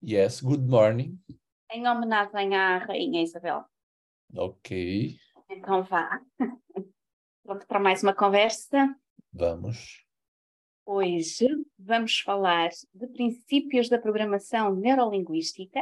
Yes, 0.00 0.40
good 0.40 0.62
morning. 0.62 1.18
Em 1.72 1.86
homenagem 1.88 2.54
à 2.54 2.78
Rainha 2.78 3.20
Isabel. 3.20 3.64
Ok. 4.36 5.18
Então 5.50 5.82
vá. 5.82 6.20
Pronto 7.42 7.66
para 7.66 7.80
mais 7.80 8.02
uma 8.04 8.14
conversa. 8.14 8.96
Vamos. 9.32 10.06
Hoje 10.86 11.48
vamos 11.76 12.20
falar 12.20 12.70
de 12.94 13.08
princípios 13.08 13.88
da 13.88 13.98
programação 13.98 14.72
neurolinguística. 14.76 15.80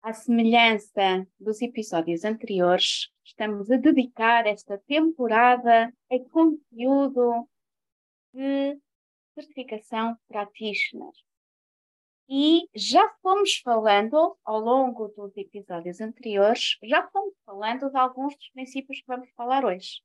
À 0.00 0.12
semelhança 0.12 1.26
dos 1.40 1.60
episódios 1.60 2.24
anteriores, 2.24 3.10
estamos 3.24 3.68
a 3.68 3.76
dedicar 3.76 4.46
esta 4.46 4.78
temporada 4.78 5.92
a 6.08 6.18
conteúdo 6.30 7.48
de 8.32 8.78
certificação 9.34 10.16
practitioner. 10.28 11.12
E 12.28 12.68
já 12.74 13.08
fomos 13.22 13.56
falando, 13.64 14.36
ao 14.44 14.60
longo 14.60 15.08
dos 15.08 15.34
episódios 15.34 15.98
anteriores, 15.98 16.76
já 16.82 17.08
fomos 17.08 17.34
falando 17.46 17.90
de 17.90 17.96
alguns 17.96 18.36
dos 18.36 18.50
princípios 18.50 19.00
que 19.00 19.06
vamos 19.06 19.30
falar 19.30 19.64
hoje. 19.64 20.02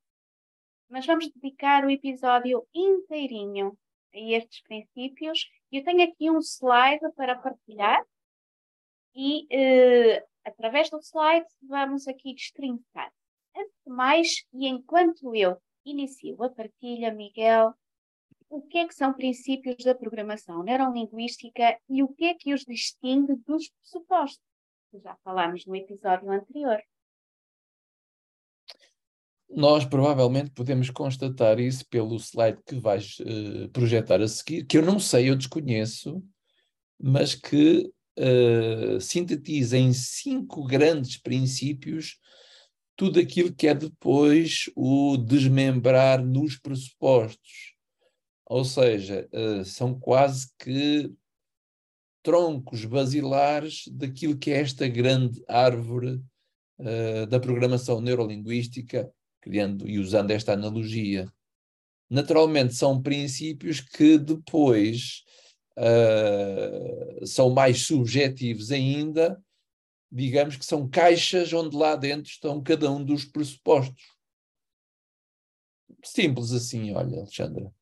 Mas 0.89 1.05
vamos 1.05 1.29
dedicar 1.29 1.83
o 1.83 1.89
episódio 1.89 2.65
inteirinho 2.73 3.77
a 4.13 4.19
estes 4.19 4.61
princípios. 4.61 5.49
Eu 5.69 5.83
tenho 5.83 6.03
aqui 6.03 6.31
um 6.31 6.39
slide 6.39 7.11
para 7.15 7.35
partilhar 7.35 8.01
e, 9.13 9.45
eh, 9.51 10.25
através 10.45 10.89
do 10.89 10.99
slide, 10.99 11.45
vamos 11.61 12.07
aqui 12.07 12.33
destrinçar. 12.33 13.11
Antes 13.55 13.75
de 13.85 13.91
mais, 13.91 14.45
e 14.53 14.67
enquanto 14.67 15.35
eu 15.35 15.57
inicio 15.83 16.41
a 16.41 16.49
partilha, 16.49 17.13
Miguel, 17.13 17.73
o 18.53 18.61
que 18.61 18.77
é 18.77 18.87
que 18.87 18.93
são 18.93 19.11
princípios 19.11 19.83
da 19.83 19.95
programação 19.95 20.61
neurolinguística 20.61 21.75
e 21.89 22.03
o 22.03 22.07
que 22.09 22.25
é 22.25 22.35
que 22.35 22.53
os 22.53 22.63
distingue 22.63 23.35
dos 23.47 23.67
pressupostos, 23.67 24.45
que 24.91 24.99
já 24.99 25.17
falámos 25.23 25.65
no 25.65 25.75
episódio 25.75 26.31
anterior. 26.31 26.79
Nós 29.49 29.85
provavelmente 29.85 30.51
podemos 30.51 30.91
constatar 30.91 31.59
isso 31.59 31.83
pelo 31.89 32.15
slide 32.19 32.59
que 32.63 32.75
vais 32.75 33.17
uh, 33.21 33.69
projetar 33.69 34.21
a 34.21 34.27
seguir, 34.27 34.65
que 34.65 34.77
eu 34.77 34.83
não 34.83 34.99
sei, 34.99 35.31
eu 35.31 35.35
desconheço, 35.35 36.23
mas 37.01 37.33
que 37.33 37.91
uh, 38.19 39.01
sintetiza 39.01 39.79
em 39.79 39.93
cinco 39.93 40.63
grandes 40.63 41.17
princípios 41.17 42.19
tudo 42.95 43.19
aquilo 43.19 43.51
que 43.51 43.67
é 43.67 43.73
depois 43.73 44.69
o 44.75 45.17
desmembrar 45.17 46.23
nos 46.23 46.59
pressupostos. 46.59 47.72
Ou 48.53 48.63
seja, 48.63 49.27
uh, 49.33 49.65
são 49.65 49.99
quase 49.99 50.47
que 50.59 51.11
troncos 52.21 52.85
basilares 52.85 53.85
daquilo 53.87 54.37
que 54.37 54.51
é 54.51 54.59
esta 54.59 54.87
grande 54.87 55.43
árvore 55.47 56.21
uh, 56.77 57.25
da 57.25 57.39
programação 57.39 57.99
neurolinguística 57.99 59.11
criando 59.41 59.89
e 59.89 59.97
usando 59.97 60.29
esta 60.29 60.53
analogia. 60.53 61.27
Naturalmente, 62.07 62.75
são 62.75 63.01
princípios 63.01 63.81
que 63.81 64.19
depois 64.19 65.23
uh, 65.79 67.25
são 67.25 67.49
mais 67.49 67.87
subjetivos 67.87 68.71
ainda, 68.71 69.43
digamos 70.11 70.57
que 70.57 70.65
são 70.65 70.87
caixas 70.87 71.51
onde 71.53 71.75
lá 71.75 71.95
dentro 71.95 72.29
estão 72.29 72.61
cada 72.61 72.91
um 72.91 73.03
dos 73.03 73.25
pressupostos. 73.25 74.05
Simples 76.03 76.51
assim, 76.51 76.93
olha, 76.93 77.17
Alexandra. 77.17 77.73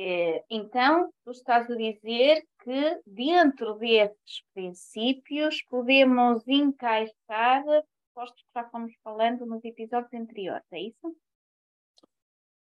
É, 0.00 0.44
então, 0.48 1.12
tu 1.24 1.32
estás 1.32 1.68
a 1.68 1.74
dizer 1.74 2.44
que 2.62 3.00
dentro 3.04 3.74
desses 3.74 4.44
princípios 4.54 5.60
podemos 5.68 6.46
encaixar 6.46 7.64
pressupostos 7.64 8.42
que 8.44 8.50
já 8.54 8.68
fomos 8.70 8.92
falando 9.02 9.44
nos 9.44 9.64
episódios 9.64 10.14
anteriores, 10.14 10.64
é 10.70 10.82
isso? 10.82 11.16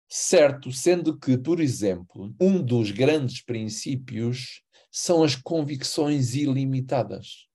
Certo, 0.08 0.72
sendo 0.72 1.20
que, 1.20 1.38
por 1.38 1.60
exemplo, 1.60 2.34
um 2.40 2.64
dos 2.64 2.92
grandes 2.92 3.44
princípios 3.44 4.62
são 4.90 5.22
as 5.22 5.36
convicções 5.36 6.36
ilimitadas. 6.36 7.50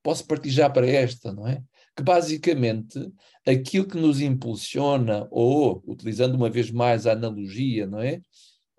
Posso 0.00 0.24
partir 0.24 0.50
já 0.50 0.70
para 0.70 0.86
esta, 0.86 1.32
não 1.32 1.48
é? 1.48 1.60
Que 1.96 2.04
basicamente 2.04 3.12
aquilo 3.44 3.88
que 3.88 3.96
nos 3.96 4.20
impulsiona, 4.20 5.26
ou, 5.28 5.82
utilizando 5.88 6.36
uma 6.36 6.48
vez 6.48 6.70
mais 6.70 7.04
a 7.04 7.14
analogia, 7.14 7.84
não 7.84 7.98
é? 7.98 8.20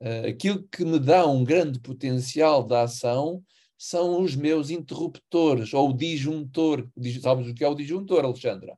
Uh, 0.03 0.28
aquilo 0.28 0.68
que 0.68 0.84
me 0.84 1.00
dá 1.00 1.25
um 1.25 1.46
grande 1.46 1.80
potencial 1.80 2.62
de 2.62 2.75
ação 2.75 3.41
são 3.78 4.22
os 4.22 4.36
meus 4.36 4.69
interruptores, 4.69 5.74
ou 5.74 5.91
o 5.91 5.94
disjuntor. 5.94 6.86
Sabes 7.22 7.47
o 7.47 7.53
que 7.53 7.64
é 7.64 7.68
o 7.69 7.74
disjuntor, 7.74 8.25
Alexandra? 8.25 8.78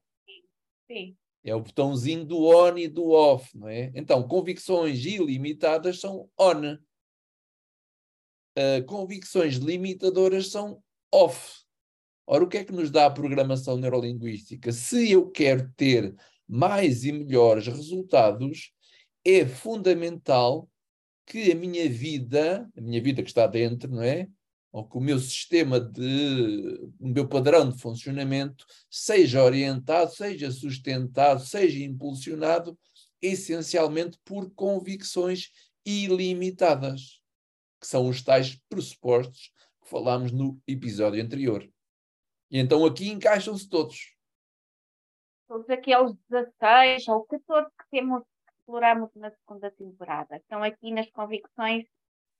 Sim. 0.87 1.17
É 1.43 1.55
o 1.55 1.61
botãozinho 1.61 2.23
do 2.25 2.45
on 2.45 2.77
e 2.77 2.87
do 2.87 3.09
off, 3.09 3.57
não 3.57 3.67
é? 3.67 3.91
Então, 3.95 4.27
convicções 4.27 5.03
ilimitadas 5.03 5.99
são 5.99 6.29
on. 6.39 6.75
Uh, 8.57 8.85
convicções 8.85 9.55
limitadoras 9.55 10.49
são 10.51 10.79
off. 11.11 11.63
Ora, 12.27 12.43
o 12.43 12.47
que 12.47 12.57
é 12.57 12.63
que 12.63 12.71
nos 12.71 12.91
dá 12.91 13.07
a 13.07 13.11
programação 13.11 13.77
neurolinguística? 13.77 14.71
Se 14.71 15.11
eu 15.11 15.31
quero 15.31 15.71
ter 15.75 16.15
mais 16.47 17.03
e 17.03 17.11
melhores 17.11 17.65
resultados, 17.65 18.71
é 19.23 19.45
fundamental 19.45 20.69
que 21.25 21.51
a 21.51 21.55
minha 21.55 21.89
vida, 21.89 22.69
a 22.77 22.81
minha 22.81 23.01
vida 23.01 23.23
que 23.23 23.29
está 23.29 23.47
dentro, 23.47 23.89
não 23.89 24.03
é? 24.03 24.27
ou 24.75 24.85
que 24.85 24.97
o 24.97 24.99
meu 24.99 25.17
sistema 25.17 25.79
de, 25.79 26.91
o 26.99 27.07
meu 27.07 27.25
padrão 27.25 27.69
de 27.69 27.79
funcionamento 27.79 28.65
seja 28.89 29.41
orientado, 29.41 30.11
seja 30.11 30.51
sustentado, 30.51 31.39
seja 31.39 31.81
impulsionado 31.81 32.77
essencialmente 33.21 34.19
por 34.25 34.53
convicções 34.53 35.49
ilimitadas, 35.85 37.21
que 37.79 37.87
são 37.87 38.09
os 38.09 38.21
tais 38.21 38.61
pressupostos 38.67 39.53
que 39.81 39.89
falámos 39.89 40.33
no 40.33 40.61
episódio 40.67 41.23
anterior. 41.23 41.65
E 42.51 42.59
então 42.59 42.85
aqui 42.85 43.07
encaixam-se 43.07 43.69
todos. 43.69 44.13
Todos 45.47 45.69
aqueles 45.69 46.13
16 46.29 47.07
ou 47.07 47.23
14 47.23 47.69
que 47.69 47.85
temos 47.91 48.23
exploramos 48.65 49.11
na 49.15 49.29
segunda 49.31 49.69
temporada. 49.71 50.37
Estão 50.37 50.63
aqui 50.63 50.91
nas 50.91 51.09
convicções 51.11 51.85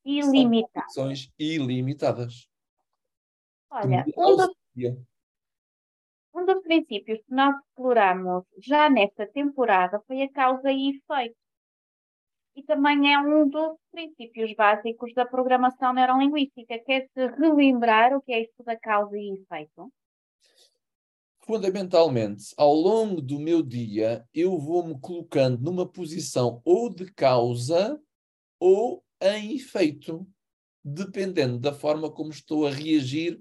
ilimitadas. 0.03 0.93
São 0.93 1.11
ilimitadas. 1.37 2.49
Olha, 3.69 4.03
um 4.17 4.35
dos, 4.35 4.55
um 6.33 6.45
dos 6.45 6.61
princípios 6.63 7.19
que 7.19 7.33
nós 7.33 7.55
exploramos 7.55 8.43
já 8.59 8.89
nesta 8.89 9.27
temporada 9.27 10.01
foi 10.07 10.23
a 10.23 10.31
causa 10.31 10.71
e 10.71 10.97
efeito. 10.97 11.35
E 12.55 12.63
também 12.63 13.13
é 13.13 13.19
um 13.19 13.47
dos 13.49 13.77
princípios 13.91 14.53
básicos 14.55 15.13
da 15.13 15.25
programação 15.25 15.93
neurolinguística. 15.93 16.79
Quer-se 16.79 17.27
relembrar 17.37 18.15
o 18.15 18.21
que 18.21 18.31
é 18.31 18.43
isto 18.43 18.63
da 18.63 18.79
causa 18.79 19.17
e 19.17 19.33
efeito? 19.33 19.91
Fundamentalmente, 21.45 22.55
ao 22.57 22.73
longo 22.73 23.21
do 23.21 23.39
meu 23.39 23.61
dia, 23.61 24.27
eu 24.33 24.57
vou-me 24.57 24.99
colocando 24.99 25.61
numa 25.61 25.87
posição 25.87 26.59
ou 26.65 26.91
de 26.91 27.05
causa 27.13 28.01
ou 28.59 29.03
em 29.21 29.55
efeito, 29.55 30.27
dependendo 30.83 31.59
da 31.59 31.71
forma 31.71 32.09
como 32.09 32.31
estou 32.31 32.65
a 32.65 32.71
reagir 32.71 33.39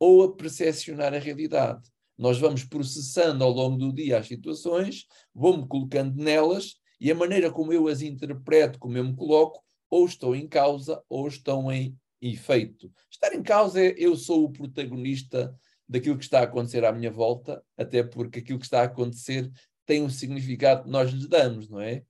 ou 0.00 0.24
a 0.24 0.34
percepcionar 0.34 1.14
a 1.14 1.18
realidade. 1.18 1.88
Nós 2.18 2.40
vamos 2.40 2.64
processando 2.64 3.44
ao 3.44 3.52
longo 3.52 3.76
do 3.76 3.92
dia 3.92 4.18
as 4.18 4.26
situações, 4.26 5.06
vou-me 5.32 5.64
colocando 5.68 6.20
nelas 6.20 6.74
e 7.00 7.08
a 7.08 7.14
maneira 7.14 7.52
como 7.52 7.72
eu 7.72 7.86
as 7.86 8.02
interpreto, 8.02 8.80
como 8.80 8.98
eu 8.98 9.04
me 9.04 9.14
coloco, 9.14 9.62
ou 9.88 10.06
estou 10.06 10.34
em 10.34 10.48
causa 10.48 11.00
ou 11.08 11.28
estão 11.28 11.70
em 11.70 11.96
efeito. 12.20 12.90
Estar 13.08 13.32
em 13.32 13.44
causa 13.44 13.80
é 13.80 13.94
eu 13.96 14.16
sou 14.16 14.42
o 14.42 14.52
protagonista 14.52 15.56
daquilo 15.88 16.16
que 16.16 16.24
está 16.24 16.40
a 16.40 16.44
acontecer 16.44 16.84
à 16.84 16.92
minha 16.92 17.10
volta, 17.10 17.62
até 17.76 18.02
porque 18.02 18.38
aquilo 18.38 18.58
que 18.58 18.64
está 18.64 18.80
a 18.80 18.84
acontecer 18.84 19.50
tem 19.86 20.02
um 20.02 20.10
significado 20.10 20.84
que 20.84 20.90
nós 20.90 21.10
lhe 21.10 21.28
damos, 21.28 21.68
não 21.68 21.80
é? 21.80 22.04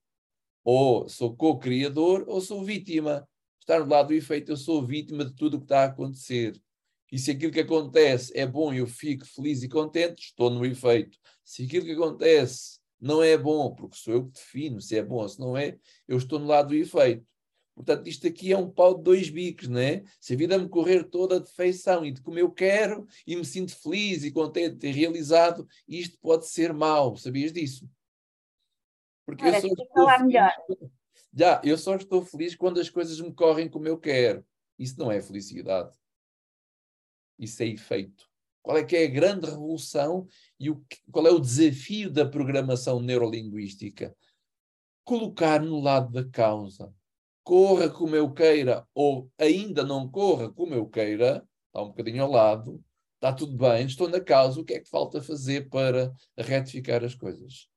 Ou 0.63 1.09
sou 1.09 1.37
co-criador 1.37 2.25
ou 2.27 2.41
sou 2.41 2.65
vítima. 2.65 3.29
Estar 3.61 3.81
do 3.81 3.91
lado 3.91 4.09
do 4.09 4.15
efeito, 4.15 4.53
eu 4.53 4.57
sou 4.57 4.85
vítima 4.87 5.25
de 5.25 5.35
tudo 5.35 5.57
o 5.57 5.59
que 5.59 5.65
está 5.65 5.83
a 5.83 5.87
acontecer. 5.87 6.61
E 7.11 7.19
se 7.19 7.31
aquilo 7.31 7.53
que 7.53 7.61
acontece 7.61 8.37
é 8.37 8.47
bom 8.47 8.73
e 8.73 8.79
eu 8.79 8.87
fico 8.87 9.25
feliz 9.27 9.63
e 9.63 9.69
contente, 9.69 10.25
estou 10.25 10.51
no 10.51 10.65
efeito. 10.65 11.19
Se 11.45 11.65
aquilo 11.65 11.85
que 11.85 11.93
acontece 11.93 12.79
não 13.01 13.23
é 13.23 13.37
bom, 13.37 13.75
porque 13.75 13.97
sou 13.97 14.15
eu 14.15 14.27
que 14.27 14.33
defino 14.33 14.81
se 14.81 14.97
é 14.97 15.03
bom 15.03 15.17
ou 15.17 15.29
se 15.29 15.39
não 15.39 15.57
é, 15.57 15.79
eu 16.09 16.17
estou 16.17 16.39
no 16.39 16.47
lado 16.47 16.69
do 16.69 16.75
efeito. 16.75 17.25
Portanto, 17.75 18.07
isto 18.07 18.27
aqui 18.27 18.53
é 18.53 18.57
um 18.57 18.71
pau 18.71 18.95
de 18.95 19.03
dois 19.03 19.29
bicos, 19.29 19.69
não 19.69 19.81
é? 19.81 20.05
Se 20.21 20.35
a 20.35 20.37
vida 20.37 20.57
me 20.57 20.69
correr 20.69 21.05
toda 21.05 21.41
de 21.41 21.51
feição 21.51 22.05
e 22.05 22.13
de 22.13 22.23
como 22.23 22.39
eu 22.39 22.51
quero 22.51 23.07
e 23.27 23.35
me 23.35 23.45
sinto 23.45 23.77
feliz 23.77 24.23
e 24.23 24.31
contente 24.31 24.87
e 24.87 24.93
realizado, 24.93 25.67
isto 25.89 26.17
pode 26.21 26.47
ser 26.47 26.73
mau. 26.73 27.17
Sabias 27.17 27.53
disso? 27.53 27.91
Porque 29.27 29.45
eu 29.45 29.61
só 29.61 29.67
estou 29.67 30.09
feliz, 30.09 30.35
já, 31.37 31.61
eu 31.65 31.77
só 31.77 31.97
estou 31.97 32.25
feliz 32.25 32.55
quando 32.55 32.79
as 32.79 32.89
coisas 32.89 33.21
me 33.21 33.35
correm 33.35 33.69
como 33.69 33.89
eu 33.89 33.99
quero. 33.99 34.47
Isso 34.79 34.99
não 34.99 35.11
é 35.11 35.21
felicidade. 35.21 35.97
Isso 37.37 37.61
é 37.63 37.67
efeito. 37.67 38.31
Qual 38.63 38.77
é 38.79 38.85
que 38.85 38.97
é 38.97 39.05
a 39.05 39.11
grande 39.11 39.47
revolução 39.47 40.27
e 40.59 40.71
o, 40.71 40.83
qual 41.11 41.27
é 41.27 41.31
o 41.31 41.41
desafio 41.41 42.11
da 42.11 42.25
programação 42.25 43.01
neurolinguística? 43.01 44.17
Colocar 45.05 45.61
no 45.61 45.81
lado 45.81 46.13
da 46.13 46.25
causa 46.25 46.95
corra 47.45 47.91
como 47.91 48.17
eu 48.17 48.33
queira 48.33 48.89
ou 48.95 49.31
ainda 49.39 49.85
não 49.85 50.09
corra 50.11 50.51
como 50.51 50.75
eu 50.75 50.89
queira, 50.89 51.47
está 51.67 51.83
um 51.83 51.89
bocadinho 51.89 52.23
ao 52.23 52.31
lado, 52.31 52.83
está 53.17 53.33
tudo 53.33 53.57
bem, 53.57 53.87
estou 53.87 54.09
na 54.09 54.21
causa, 54.21 54.61
o 54.61 54.65
que 54.65 54.75
é 54.75 54.81
que 54.81 54.89
falta 54.89 55.23
fazer 55.23 55.69
para 55.69 56.13
retificar 56.37 57.05
as 57.05 57.15
coisas? 57.15 57.69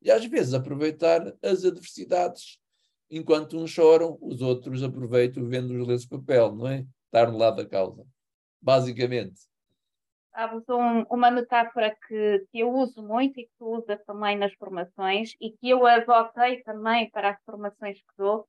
E 0.00 0.10
às 0.10 0.24
vezes 0.24 0.54
aproveitar 0.54 1.34
as 1.42 1.64
adversidades. 1.64 2.58
Enquanto 3.10 3.58
uns 3.58 3.70
choram, 3.70 4.16
os 4.20 4.40
outros 4.40 4.82
aproveitam 4.82 5.48
vendo 5.48 5.72
os 5.72 5.86
lenços 5.86 6.06
de 6.06 6.16
papel, 6.16 6.54
não 6.54 6.68
é? 6.68 6.86
Estar 7.06 7.30
no 7.30 7.38
lado 7.38 7.56
da 7.56 7.66
causa. 7.66 8.06
Basicamente. 8.60 9.40
Sabes, 10.32 10.62
um, 10.68 11.02
uma 11.10 11.30
metáfora 11.30 11.96
que, 12.06 12.46
que 12.52 12.60
eu 12.60 12.70
uso 12.70 13.02
muito 13.02 13.40
e 13.40 13.44
que 13.44 13.52
tu 13.58 13.78
usas 13.78 14.00
também 14.04 14.38
nas 14.38 14.52
formações 14.54 15.34
e 15.40 15.50
que 15.50 15.70
eu 15.70 15.84
adotei 15.84 16.62
também 16.62 17.10
para 17.10 17.30
as 17.30 17.42
formações 17.44 17.98
que 17.98 18.12
dou, 18.16 18.46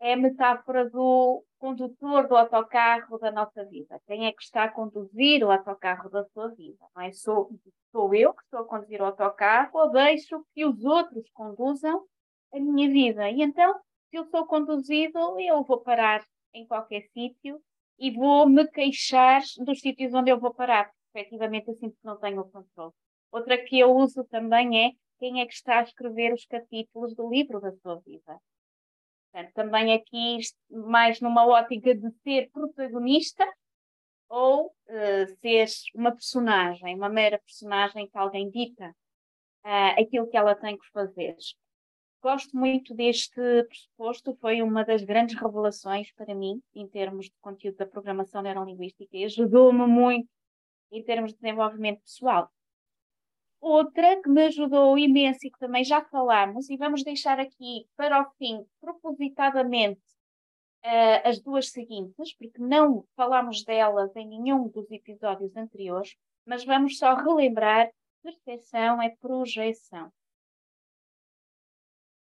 é 0.00 0.12
a 0.12 0.16
metáfora 0.16 0.88
do 0.88 1.44
condutor 1.58 2.28
do 2.28 2.36
autocarro 2.36 3.18
da 3.18 3.32
nossa 3.32 3.64
vida. 3.64 4.00
Quem 4.06 4.26
é 4.26 4.32
que 4.32 4.42
está 4.42 4.64
a 4.64 4.70
conduzir 4.70 5.44
o 5.44 5.50
autocarro 5.50 6.08
da 6.08 6.24
sua 6.26 6.48
vida? 6.48 6.84
Não 6.94 7.02
é? 7.02 7.12
sou, 7.12 7.50
sou 7.90 8.14
eu 8.14 8.32
que 8.32 8.42
estou 8.42 8.60
a 8.60 8.64
conduzir 8.64 9.00
o 9.00 9.06
autocarro 9.06 9.70
ou 9.74 9.90
deixo 9.90 10.44
que 10.54 10.64
os 10.64 10.84
outros 10.84 11.28
conduzam 11.32 12.04
a 12.52 12.60
minha 12.60 12.88
vida? 12.88 13.28
E 13.28 13.42
então, 13.42 13.74
se 14.10 14.16
eu 14.16 14.24
sou 14.26 14.46
conduzido, 14.46 15.18
eu 15.40 15.64
vou 15.64 15.80
parar 15.80 16.22
em 16.54 16.66
qualquer 16.66 17.02
sítio 17.12 17.60
e 17.98 18.10
vou 18.10 18.48
me 18.48 18.66
queixar 18.68 19.42
dos 19.64 19.80
sítios 19.80 20.14
onde 20.14 20.30
eu 20.30 20.38
vou 20.38 20.54
parar, 20.54 20.84
porque 20.84 21.20
efetivamente 21.20 21.74
sinto 21.74 21.96
que 21.96 22.04
não 22.04 22.18
tenho 22.18 22.40
o 22.40 22.50
controle. 22.50 22.92
Outra 23.32 23.58
que 23.58 23.78
eu 23.78 23.94
uso 23.94 24.24
também 24.24 24.86
é 24.86 24.92
quem 25.18 25.40
é 25.40 25.46
que 25.46 25.52
está 25.52 25.80
a 25.80 25.82
escrever 25.82 26.32
os 26.32 26.46
capítulos 26.46 27.14
do 27.14 27.28
livro 27.28 27.60
da 27.60 27.72
sua 27.72 27.96
vida. 28.00 28.38
Portanto, 29.30 29.52
também 29.54 29.94
aqui 29.94 30.38
mais 30.70 31.20
numa 31.20 31.46
ótica 31.46 31.94
de 31.94 32.10
ser 32.22 32.50
protagonista 32.50 33.46
ou 34.28 34.66
uh, 34.66 35.36
ser 35.40 35.66
uma 35.94 36.12
personagem, 36.12 36.94
uma 36.94 37.08
mera 37.08 37.38
personagem 37.38 38.08
que 38.08 38.18
alguém 38.18 38.50
dita 38.50 38.90
uh, 39.64 40.00
aquilo 40.00 40.28
que 40.28 40.36
ela 40.36 40.54
tem 40.54 40.76
que 40.76 40.90
fazer. 40.90 41.36
Gosto 42.20 42.56
muito 42.56 42.94
deste 42.94 43.40
pressuposto, 43.64 44.36
foi 44.40 44.60
uma 44.60 44.84
das 44.84 45.04
grandes 45.04 45.38
revelações 45.40 46.12
para 46.12 46.34
mim 46.34 46.60
em 46.74 46.86
termos 46.88 47.26
de 47.26 47.34
conteúdo 47.40 47.76
da 47.76 47.86
programação 47.86 48.42
neurolinguística 48.42 49.16
e 49.16 49.24
ajudou-me 49.24 49.86
muito 49.86 50.28
em 50.90 51.02
termos 51.02 51.32
de 51.32 51.38
desenvolvimento 51.38 52.00
pessoal. 52.00 52.50
Outra 53.60 54.22
que 54.22 54.28
me 54.28 54.46
ajudou 54.46 54.96
imenso 54.96 55.40
e 55.44 55.50
que 55.50 55.58
também 55.58 55.84
já 55.84 56.00
falámos, 56.00 56.70
e 56.70 56.76
vamos 56.76 57.02
deixar 57.02 57.40
aqui 57.40 57.86
para 57.96 58.22
o 58.22 58.30
fim, 58.38 58.64
propositadamente, 58.80 60.00
uh, 60.84 61.28
as 61.28 61.40
duas 61.40 61.70
seguintes, 61.70 62.34
porque 62.36 62.60
não 62.60 63.04
falámos 63.16 63.64
delas 63.64 64.14
em 64.14 64.28
nenhum 64.28 64.68
dos 64.68 64.90
episódios 64.90 65.56
anteriores, 65.56 66.14
mas 66.46 66.64
vamos 66.64 66.98
só 66.98 67.14
relembrar: 67.14 67.90
percepção 68.22 69.02
é 69.02 69.10
projeção. 69.20 70.12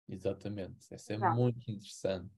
Exatamente, 0.09 0.93
essa 0.93 1.15
é 1.15 1.19
não. 1.19 1.35
muito 1.35 1.71
interessante. 1.71 2.31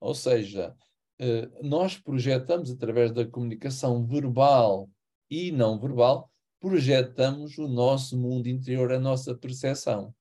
Ou 0.00 0.14
seja, 0.14 0.76
uh, 1.20 1.66
nós 1.66 1.96
projetamos 1.96 2.70
através 2.70 3.12
da 3.12 3.24
comunicação 3.24 4.04
verbal 4.04 4.88
e 5.30 5.52
não 5.52 5.78
verbal 5.78 6.29
projetamos 6.60 7.56
o 7.58 7.66
nosso 7.66 8.18
mundo 8.18 8.46
interior, 8.46 8.92
a 8.92 9.00
nossa 9.00 9.34
percepção. 9.34 10.14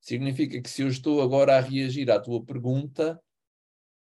Significa 0.00 0.60
que 0.60 0.68
se 0.68 0.82
eu 0.82 0.88
estou 0.88 1.22
agora 1.22 1.56
a 1.56 1.60
reagir 1.60 2.10
à 2.10 2.18
tua 2.18 2.44
pergunta, 2.44 3.22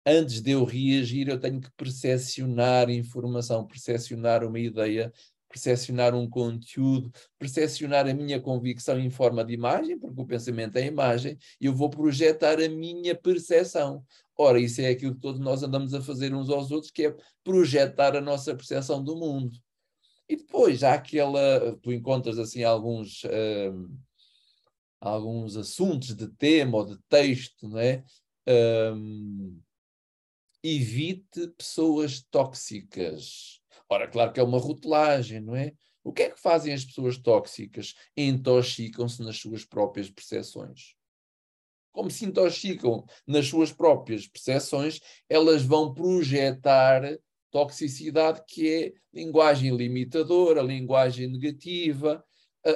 antes 0.05 0.41
de 0.41 0.51
eu 0.51 0.65
reagir, 0.65 1.29
eu 1.29 1.39
tenho 1.39 1.61
que 1.61 1.71
percepcionar 1.77 2.89
informação, 2.89 3.65
percepcionar 3.65 4.43
uma 4.43 4.59
ideia, 4.59 5.13
percepcionar 5.47 6.15
um 6.15 6.27
conteúdo, 6.27 7.11
percepcionar 7.37 8.07
a 8.07 8.13
minha 8.13 8.41
convicção 8.41 8.99
em 8.99 9.09
forma 9.11 9.45
de 9.45 9.53
imagem, 9.53 9.99
porque 9.99 10.19
o 10.19 10.25
pensamento 10.25 10.75
é 10.77 10.85
imagem, 10.85 11.37
e 11.61 11.67
eu 11.67 11.75
vou 11.75 11.89
projetar 11.89 12.59
a 12.59 12.67
minha 12.67 13.15
percepção. 13.15 14.03
Ora, 14.35 14.59
isso 14.59 14.81
é 14.81 14.89
aquilo 14.89 15.13
que 15.13 15.21
todos 15.21 15.39
nós 15.39 15.61
andamos 15.61 15.93
a 15.93 16.01
fazer 16.01 16.33
uns 16.33 16.49
aos 16.49 16.71
outros, 16.71 16.91
que 16.91 17.05
é 17.05 17.15
projetar 17.43 18.17
a 18.17 18.21
nossa 18.21 18.55
percepção 18.55 19.01
do 19.01 19.15
mundo. 19.15 19.55
E 20.27 20.35
depois 20.37 20.83
há 20.83 20.93
aquela, 20.93 21.77
tu 21.81 21.91
encontras 21.91 22.39
assim 22.39 22.63
alguns, 22.63 23.23
um, 23.25 23.97
alguns 24.99 25.57
assuntos 25.57 26.15
de 26.15 26.27
tema 26.27 26.77
ou 26.77 26.85
de 26.85 26.97
texto, 27.09 27.67
não 27.67 27.79
é? 27.79 28.03
Um, 28.47 29.59
evite 30.63 31.47
pessoas 31.57 32.21
tóxicas. 32.31 33.61
Ora, 33.89 34.07
claro 34.07 34.31
que 34.31 34.39
é 34.39 34.43
uma 34.43 34.57
rotulagem, 34.57 35.41
não 35.41 35.55
é? 35.55 35.73
O 36.03 36.11
que 36.11 36.23
é 36.23 36.29
que 36.29 36.39
fazem 36.39 36.73
as 36.73 36.83
pessoas 36.83 37.17
tóxicas? 37.17 37.93
Intoxicam-se 38.15 39.21
nas 39.21 39.37
suas 39.37 39.65
próprias 39.65 40.09
percepções. 40.09 40.95
Como 41.91 42.09
se 42.09 42.25
intoxicam 42.25 43.05
nas 43.27 43.47
suas 43.47 43.71
próprias 43.71 44.27
percepções, 44.27 44.99
elas 45.29 45.63
vão 45.63 45.93
projetar 45.93 47.03
toxicidade, 47.53 48.41
que 48.47 48.67
é 48.67 48.93
linguagem 49.13 49.75
limitadora, 49.77 50.59
linguagem 50.63 51.27
negativa, 51.27 52.25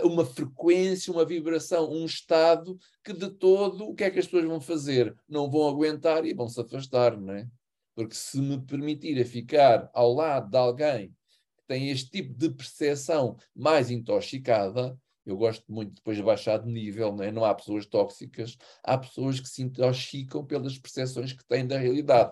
uma 0.04 0.24
frequência, 0.24 1.12
uma 1.12 1.26
vibração, 1.26 1.92
um 1.92 2.06
estado 2.06 2.78
que 3.04 3.12
de 3.12 3.30
todo 3.32 3.90
o 3.90 3.96
que 3.96 4.04
é 4.04 4.12
que 4.12 4.20
as 4.20 4.26
pessoas 4.26 4.46
vão 4.46 4.62
fazer? 4.62 5.16
Não 5.28 5.50
vão 5.50 5.68
aguentar 5.68 6.26
e 6.26 6.34
vão 6.34 6.48
se 6.48 6.62
afastar, 6.62 7.18
não 7.18 7.34
é? 7.34 7.48
Porque 7.96 8.14
se 8.14 8.40
me 8.40 8.62
permitir 8.62 9.26
ficar 9.26 9.90
ao 9.94 10.14
lado 10.14 10.52
de 10.52 10.58
alguém 10.58 11.08
que 11.58 11.64
tem 11.68 11.90
este 11.90 12.12
tipo 12.12 12.34
de 12.36 12.52
percepção 12.52 13.36
mais 13.56 13.90
intoxicada, 13.90 14.96
eu 15.26 15.36
gosto 15.36 15.64
muito 15.72 15.96
depois 15.96 16.18
de 16.18 16.24
baixar 16.24 16.60
de 16.60 16.72
nível, 16.72 17.16
não 17.16 17.24
é? 17.24 17.32
Não 17.32 17.44
há 17.44 17.56
pessoas 17.56 17.88
tóxicas, 17.88 18.56
há 18.84 18.96
pessoas 18.98 19.40
que 19.40 19.50
se 19.50 19.64
intoxicam 19.64 20.46
pelas 20.46 20.78
percepções 20.78 21.34
que 21.34 21.46
têm 21.46 21.66
da 21.66 21.80
realidade. 21.80 22.32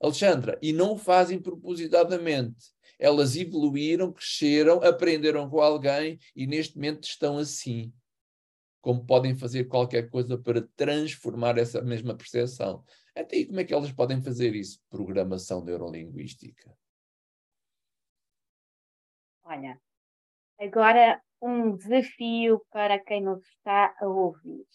Alexandra, 0.00 0.58
e 0.62 0.72
não 0.72 0.92
o 0.94 0.98
fazem 0.98 1.40
propositadamente. 1.40 2.72
Elas 2.98 3.36
evoluíram, 3.36 4.12
cresceram, 4.12 4.82
aprenderam 4.82 5.48
com 5.48 5.60
alguém 5.60 6.18
e 6.34 6.46
neste 6.46 6.76
momento 6.76 7.04
estão 7.04 7.38
assim. 7.38 7.92
Como 8.80 9.04
podem 9.04 9.36
fazer 9.36 9.64
qualquer 9.64 10.08
coisa 10.08 10.38
para 10.38 10.66
transformar 10.74 11.58
essa 11.58 11.82
mesma 11.82 12.16
percepção. 12.16 12.82
Até 13.14 13.36
aí, 13.36 13.46
como 13.46 13.60
é 13.60 13.64
que 13.64 13.74
elas 13.74 13.92
podem 13.92 14.22
fazer 14.22 14.54
isso? 14.54 14.80
Programação 14.88 15.62
neurolinguística. 15.62 16.74
Olha, 19.44 19.78
agora 20.58 21.20
um 21.42 21.76
desafio 21.76 22.64
para 22.70 22.98
quem 22.98 23.22
nos 23.22 23.42
está 23.46 23.94
a 24.00 24.06
ouvir. 24.06 24.66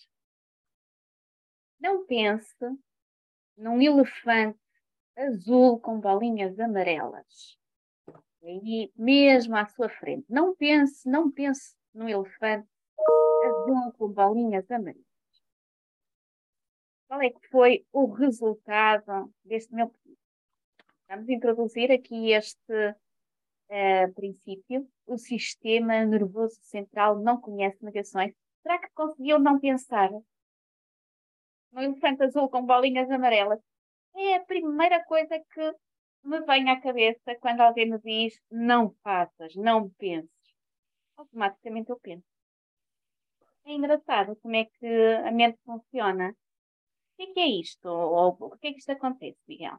Não 1.80 2.06
pense 2.06 2.56
num 3.58 3.82
elefante 3.82 4.65
azul 5.16 5.80
com 5.80 6.00
bolinhas 6.00 6.60
amarelas. 6.60 7.58
E 8.44 8.92
mesmo 8.96 9.56
à 9.56 9.66
sua 9.66 9.90
frente. 9.90 10.26
Não 10.30 10.56
pense, 10.56 11.10
não 11.10 11.32
pense 11.32 11.76
no 11.94 12.08
elefante 12.08 12.68
azul 13.46 13.92
com 13.98 14.10
bolinhas 14.10 14.70
amarelas. 14.70 15.04
Qual 17.08 17.22
é 17.22 17.30
que 17.30 17.48
foi 17.50 17.86
o 17.92 18.06
resultado 18.06 19.32
deste 19.44 19.74
meu 19.74 19.90
pedido? 19.90 20.18
Vamos 21.08 21.30
introduzir 21.30 21.92
aqui 21.92 22.32
este 22.32 22.90
uh, 23.70 24.14
princípio. 24.14 24.88
O 25.06 25.18
sistema 25.18 26.04
nervoso 26.04 26.58
central 26.62 27.20
não 27.20 27.40
conhece 27.40 27.84
negações. 27.84 28.34
Será 28.62 28.80
que 28.80 28.90
conseguiu 28.94 29.40
não 29.40 29.60
pensar 29.60 30.10
no 31.72 31.82
elefante 31.82 32.24
azul 32.24 32.50
com 32.50 32.66
bolinhas 32.66 33.10
amarelas? 33.10 33.60
É 34.16 34.36
a 34.36 34.46
primeira 34.46 35.04
coisa 35.06 35.40
que 35.54 35.74
me 36.24 36.42
vem 36.42 36.70
à 36.70 36.80
cabeça 36.82 37.36
quando 37.40 37.62
alguém 37.62 37.90
me 37.90 38.00
diz 38.00 38.40
não 38.50 38.96
faças, 39.04 39.56
não 39.56 39.90
penses. 39.92 40.30
Automaticamente 41.18 41.90
eu 41.90 42.00
penso. 42.00 42.26
É 43.66 43.74
engraçado 43.74 44.36
como 44.38 44.56
é 44.56 44.66
que 44.66 44.88
a 45.26 45.32
mente 45.32 45.58
funciona. 45.66 46.30
O 46.30 47.18
que 47.18 47.24
é, 47.24 47.34
que 47.34 47.40
é 47.40 47.48
isto? 47.48 47.88
Ou 47.88 48.36
por 48.36 48.60
que 48.60 48.68
é 48.68 48.74
que 48.74 48.80
isto 48.80 48.92
acontece, 48.92 49.40
Miguel? 49.48 49.78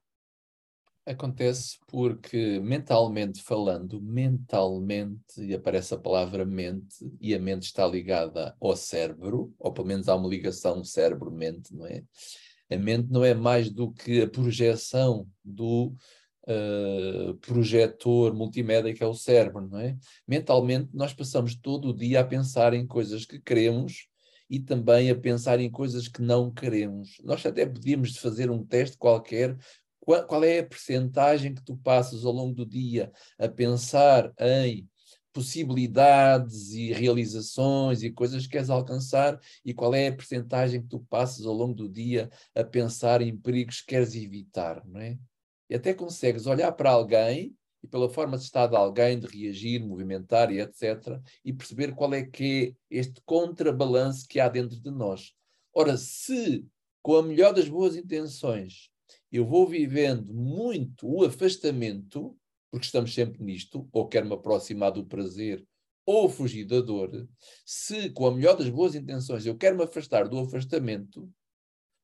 Acontece 1.04 1.78
porque, 1.86 2.58
mentalmente 2.58 3.40
falando, 3.40 4.02
mentalmente, 4.02 5.40
e 5.40 5.54
aparece 5.54 5.94
a 5.94 5.98
palavra 5.98 6.44
mente, 6.44 6.96
e 7.20 7.32
a 7.32 7.38
mente 7.38 7.62
está 7.62 7.86
ligada 7.86 8.56
ao 8.60 8.74
cérebro, 8.74 9.54
ou 9.56 9.72
pelo 9.72 9.86
menos 9.86 10.08
há 10.08 10.16
uma 10.16 10.28
ligação 10.28 10.82
cérebro-mente, 10.82 11.72
não 11.72 11.86
é? 11.86 12.02
A 12.70 12.76
mente 12.76 13.10
não 13.10 13.24
é 13.24 13.34
mais 13.34 13.70
do 13.70 13.92
que 13.92 14.22
a 14.22 14.28
projeção 14.28 15.28
do 15.44 15.94
uh, 16.46 17.34
projetor 17.40 18.34
multimédia 18.34 18.92
que 18.92 19.02
é 19.02 19.06
o 19.06 19.14
cérebro, 19.14 19.68
não 19.68 19.78
é? 19.78 19.96
Mentalmente, 20.26 20.90
nós 20.92 21.12
passamos 21.12 21.54
todo 21.54 21.88
o 21.88 21.96
dia 21.96 22.20
a 22.20 22.24
pensar 22.24 22.74
em 22.74 22.86
coisas 22.86 23.24
que 23.24 23.40
queremos 23.40 24.08
e 24.48 24.60
também 24.60 25.10
a 25.10 25.14
pensar 25.14 25.60
em 25.60 25.70
coisas 25.70 26.08
que 26.08 26.22
não 26.22 26.50
queremos. 26.52 27.16
Nós 27.22 27.44
até 27.44 27.66
podíamos 27.66 28.16
fazer 28.16 28.50
um 28.50 28.64
teste 28.64 28.96
qualquer 28.96 29.56
qual, 30.06 30.44
é 30.44 30.60
a 30.60 30.66
percentagem 30.66 31.52
que 31.52 31.64
tu 31.64 31.76
passas 31.76 32.24
ao 32.24 32.32
longo 32.32 32.54
do 32.54 32.64
dia 32.64 33.10
a 33.38 33.48
pensar 33.48 34.32
em 34.38 34.88
possibilidades 35.36 36.72
e 36.72 36.94
realizações 36.94 38.02
e 38.02 38.10
coisas 38.10 38.44
que 38.44 38.52
queres 38.52 38.70
alcançar 38.70 39.38
e 39.62 39.74
qual 39.74 39.94
é 39.94 40.08
a 40.08 40.16
percentagem 40.16 40.80
que 40.80 40.88
tu 40.88 41.00
passas 41.10 41.44
ao 41.44 41.52
longo 41.52 41.74
do 41.74 41.90
dia 41.90 42.30
a 42.54 42.64
pensar 42.64 43.20
em 43.20 43.36
perigos 43.36 43.82
que 43.82 43.88
queres 43.88 44.14
evitar, 44.14 44.82
não 44.86 44.98
é? 44.98 45.18
E 45.68 45.74
até 45.74 45.92
consegues 45.92 46.46
olhar 46.46 46.72
para 46.72 46.90
alguém 46.90 47.54
e 47.82 47.86
pela 47.86 48.08
forma 48.08 48.38
de 48.38 48.44
estar 48.44 48.66
de 48.66 48.76
alguém, 48.76 49.18
de 49.18 49.26
reagir, 49.26 49.78
movimentar 49.84 50.50
e 50.50 50.58
etc., 50.58 51.20
e 51.44 51.52
perceber 51.52 51.94
qual 51.94 52.14
é 52.14 52.24
que 52.24 52.74
é 52.90 52.96
este 52.96 53.20
contrabalanço 53.26 54.26
que 54.26 54.40
há 54.40 54.48
dentro 54.48 54.80
de 54.80 54.90
nós. 54.90 55.34
Ora, 55.74 55.98
se 55.98 56.64
com 57.02 57.16
a 57.16 57.22
melhor 57.22 57.52
das 57.52 57.68
boas 57.68 57.94
intenções 57.94 58.90
eu 59.30 59.44
vou 59.44 59.68
vivendo 59.68 60.32
muito 60.32 61.06
o 61.06 61.24
afastamento, 61.24 62.34
porque 62.76 62.84
estamos 62.84 63.14
sempre 63.14 63.42
nisto, 63.42 63.88
ou 63.90 64.06
quero 64.06 64.26
me 64.26 64.34
aproximar 64.34 64.92
do 64.92 65.02
prazer, 65.02 65.66
ou 66.04 66.28
fugir 66.28 66.66
da 66.66 66.82
dor, 66.82 67.26
se 67.64 68.10
com 68.10 68.26
a 68.26 68.30
melhor 68.30 68.54
das 68.54 68.68
boas 68.68 68.94
intenções 68.94 69.46
eu 69.46 69.56
quero 69.56 69.78
me 69.78 69.84
afastar 69.84 70.28
do 70.28 70.38
afastamento, 70.38 71.26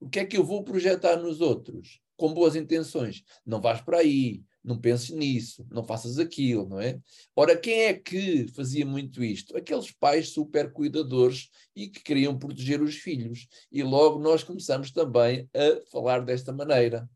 o 0.01 0.09
que 0.09 0.21
é 0.21 0.25
que 0.25 0.35
eu 0.35 0.43
vou 0.43 0.65
projetar 0.65 1.17
nos 1.17 1.43
outros? 1.43 2.01
Com 2.17 2.33
boas 2.33 2.57
intenções. 2.57 3.23
Não 3.45 3.61
vais 3.61 3.83
para 3.83 3.99
aí, 3.99 4.43
não 4.65 4.81
penses 4.81 5.11
nisso, 5.11 5.67
não 5.71 5.85
faças 5.85 6.19
aquilo, 6.19 6.67
não 6.67 6.81
é? 6.81 6.99
Ora, 7.37 7.55
quem 7.55 7.83
é 7.83 7.93
que 7.93 8.49
fazia 8.49 8.87
muito 8.87 9.23
isto? 9.23 9.55
Aqueles 9.55 9.91
pais 9.91 10.31
super 10.31 10.73
cuidadores 10.73 11.51
e 11.77 11.87
que 11.87 12.03
queriam 12.03 12.39
proteger 12.39 12.81
os 12.81 12.95
filhos. 12.95 13.47
E 13.71 13.83
logo 13.83 14.19
nós 14.19 14.43
começamos 14.43 14.91
também 14.91 15.47
a 15.55 15.85
falar 15.91 16.25
desta 16.25 16.51
maneira. 16.51 17.07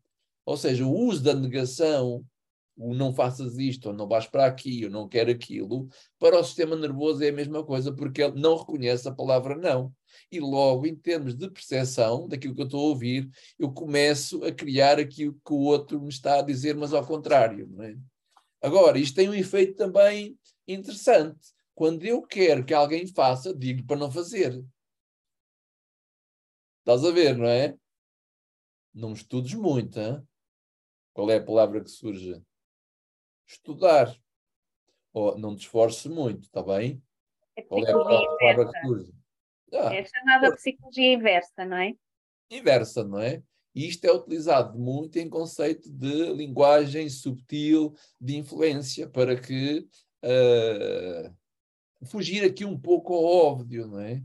Ou 0.45 0.55
seja, 0.55 0.85
o 0.85 0.93
uso 0.93 1.23
da 1.23 1.33
negação, 1.33 2.23
o 2.77 2.93
não 2.93 3.11
faças 3.13 3.57
isto, 3.57 3.87
ou 3.87 3.93
não 3.93 4.07
vais 4.07 4.27
para 4.27 4.45
aqui, 4.45 4.85
ou 4.85 4.91
não 4.91 5.07
quer 5.07 5.27
aquilo, 5.27 5.87
para 6.19 6.39
o 6.39 6.43
sistema 6.43 6.75
nervoso 6.75 7.23
é 7.23 7.29
a 7.29 7.33
mesma 7.33 7.63
coisa, 7.63 7.91
porque 7.91 8.21
ele 8.21 8.39
não 8.39 8.55
reconhece 8.55 9.07
a 9.07 9.13
palavra 9.13 9.55
não. 9.55 9.91
E 10.31 10.39
logo, 10.39 10.85
em 10.85 10.95
termos 10.95 11.35
de 11.35 11.49
percepção 11.49 12.27
daquilo 12.27 12.53
que 12.53 12.61
eu 12.61 12.65
estou 12.65 12.79
a 12.81 12.89
ouvir, 12.89 13.29
eu 13.57 13.71
começo 13.71 14.43
a 14.43 14.51
criar 14.51 14.99
aquilo 14.99 15.33
que 15.33 15.53
o 15.53 15.57
outro 15.57 15.99
me 15.99 16.09
está 16.09 16.39
a 16.39 16.43
dizer, 16.43 16.75
mas 16.75 16.93
ao 16.93 17.05
contrário. 17.05 17.69
É? 17.81 17.95
Agora, 18.61 18.99
isto 18.99 19.15
tem 19.15 19.27
um 19.27 19.33
efeito 19.33 19.75
também 19.75 20.37
interessante. 20.67 21.39
Quando 21.73 22.03
eu 22.05 22.21
quero 22.21 22.65
que 22.65 22.73
alguém 22.73 23.07
faça, 23.07 23.53
digo 23.53 23.85
para 23.85 23.97
não 23.97 24.11
fazer. 24.11 24.63
Estás 26.79 27.03
a 27.03 27.11
ver, 27.11 27.37
não 27.37 27.45
é? 27.45 27.75
Não 28.93 29.13
estudes 29.13 29.53
muito. 29.53 29.99
Hein? 29.99 30.21
Qual 31.13 31.29
é 31.29 31.37
a 31.37 31.43
palavra 31.43 31.83
que 31.83 31.89
surge? 31.89 32.41
Estudar. 33.47 34.13
Ou 35.13 35.37
não 35.37 35.55
te 35.55 35.61
esforce 35.61 36.09
muito, 36.09 36.43
está 36.43 36.61
bem? 36.61 37.01
É 37.55 37.61
é 37.61 37.91
a 37.91 37.93
palavra 37.93 38.71
que 38.71 38.87
surge? 38.87 39.13
Ah, 39.73 39.95
é 39.95 40.05
chamada 40.05 40.55
psicologia 40.55 41.13
inversa, 41.13 41.65
não 41.65 41.77
é? 41.77 41.93
Inversa, 42.49 43.03
não 43.03 43.19
é? 43.19 43.41
E 43.73 43.87
isto 43.87 44.05
é 44.05 44.11
utilizado 44.11 44.77
muito 44.77 45.17
em 45.17 45.29
conceito 45.29 45.89
de 45.91 46.33
linguagem 46.33 47.09
subtil, 47.09 47.93
de 48.19 48.37
influência, 48.37 49.07
para 49.09 49.39
que 49.39 49.87
uh, 50.23 52.05
fugir 52.07 52.43
aqui 52.43 52.65
um 52.65 52.79
pouco 52.79 53.13
ao 53.13 53.23
óbvio, 53.23 53.87
não 53.87 53.99
é? 53.99 54.23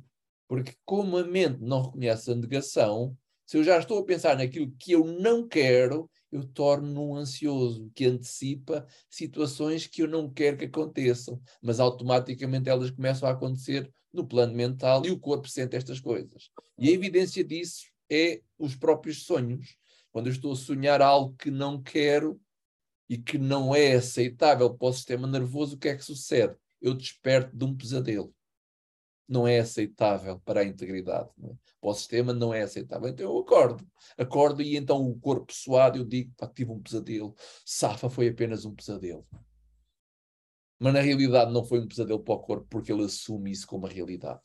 Porque 0.49 0.75
como 0.85 1.19
a 1.19 1.25
mente 1.25 1.59
não 1.61 1.83
reconhece 1.83 2.31
a 2.31 2.35
negação, 2.35 3.17
se 3.45 3.57
eu 3.57 3.65
já 3.65 3.79
estou 3.79 3.99
a 3.99 4.05
pensar 4.05 4.37
naquilo 4.37 4.73
que 4.79 4.93
eu 4.93 5.05
não 5.05 5.47
quero, 5.47 6.11
eu 6.33 6.45
torno-me 6.45 7.21
ansioso, 7.21 7.91
que 7.95 8.07
antecipa 8.07 8.87
situações 9.09 9.87
que 9.87 10.03
eu 10.03 10.09
não 10.09 10.31
quero 10.31 10.57
que 10.57 10.65
aconteçam, 10.65 11.41
mas 11.61 11.79
automaticamente 11.79 12.71
elas 12.71 12.91
começam 12.91 13.29
a 13.29 13.33
acontecer 13.33 13.93
no 14.11 14.27
plano 14.27 14.55
mental 14.55 15.05
e 15.05 15.11
o 15.11 15.19
corpo 15.19 15.47
sente 15.47 15.77
estas 15.77 16.01
coisas. 16.01 16.51
E 16.79 16.89
a 16.89 16.93
evidência 16.93 17.45
disso 17.45 17.85
é 18.11 18.41
os 18.59 18.75
próprios 18.75 19.25
sonhos. 19.25 19.77
Quando 20.11 20.27
eu 20.27 20.33
estou 20.33 20.53
a 20.53 20.57
sonhar 20.57 21.03
algo 21.03 21.35
que 21.37 21.51
não 21.51 21.83
quero 21.83 22.41
e 23.09 23.19
que 23.19 23.37
não 23.37 23.75
é 23.75 23.95
aceitável 23.95 24.73
para 24.75 24.89
o 24.89 24.93
sistema 24.93 25.27
nervoso, 25.27 25.77
o 25.77 25.79
que 25.79 25.89
é 25.89 25.97
que 25.97 26.05
sucede? 26.05 26.55
Eu 26.81 26.95
desperto 26.95 27.55
de 27.57 27.65
um 27.65 27.77
pesadelo 27.77 28.35
não 29.29 29.47
é 29.47 29.59
aceitável 29.59 30.41
para 30.41 30.61
a 30.61 30.65
integridade. 30.65 31.31
É? 31.43 31.49
Para 31.81 31.91
o 31.91 31.95
sistema 31.95 32.33
não 32.33 32.53
é 32.53 32.63
aceitável. 32.63 33.09
Então 33.09 33.27
eu 33.27 33.39
acordo. 33.39 33.87
Acordo 34.19 34.63
e 34.63 34.77
então 34.77 35.03
o 35.03 35.19
corpo 35.19 35.53
suado, 35.53 35.99
eu 35.99 36.05
digo, 36.05 36.33
pá, 36.37 36.47
tive 36.47 36.71
um 36.71 36.81
pesadelo. 36.81 37.35
Safa 37.65 38.11
foi 38.11 38.29
apenas 38.29 38.65
um 38.65 38.75
pesadelo. 38.75 39.27
Mas 40.79 40.95
na 40.95 41.01
realidade 41.01 41.53
não 41.53 41.65
foi 41.65 41.81
um 41.81 41.87
pesadelo 41.87 42.23
para 42.23 42.35
o 42.35 42.41
corpo, 42.41 42.67
porque 42.69 42.93
ele 42.93 43.05
assume 43.05 43.53
isso 43.53 43.67
como 43.67 43.87
a 43.87 43.91
realidade. 43.91 44.43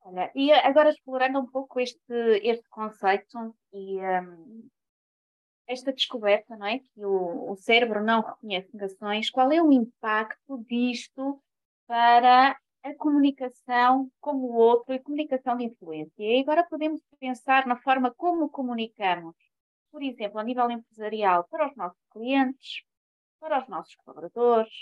Olha, 0.00 0.32
e 0.34 0.50
agora 0.50 0.88
explorando 0.90 1.38
um 1.38 1.46
pouco 1.46 1.78
este, 1.78 2.12
este 2.42 2.68
conceito 2.70 3.54
e 3.72 3.98
um, 3.98 4.68
esta 5.68 5.92
descoberta, 5.92 6.56
não 6.56 6.66
é? 6.66 6.78
Que 6.78 7.04
o, 7.04 7.52
o 7.52 7.56
cérebro 7.56 8.02
não 8.02 8.22
reconhece 8.22 8.68
negações, 8.72 9.30
qual 9.30 9.52
é 9.52 9.62
o 9.62 9.70
impacto 9.70 10.64
disto 10.66 11.40
para 11.88 12.56
a 12.84 12.94
comunicação 12.94 14.10
como 14.20 14.46
o 14.46 14.54
outro 14.54 14.94
e 14.94 15.00
comunicação 15.00 15.56
de 15.56 15.64
influência. 15.64 16.22
E 16.22 16.42
agora 16.42 16.64
podemos 16.68 17.00
pensar 17.18 17.66
na 17.66 17.76
forma 17.76 18.14
como 18.14 18.48
comunicamos, 18.50 19.34
por 19.90 20.02
exemplo, 20.02 20.38
a 20.38 20.44
nível 20.44 20.70
empresarial, 20.70 21.44
para 21.50 21.66
os 21.66 21.74
nossos 21.74 21.98
clientes, 22.12 22.82
para 23.40 23.60
os 23.60 23.68
nossos 23.68 23.94
colaboradores, 23.96 24.72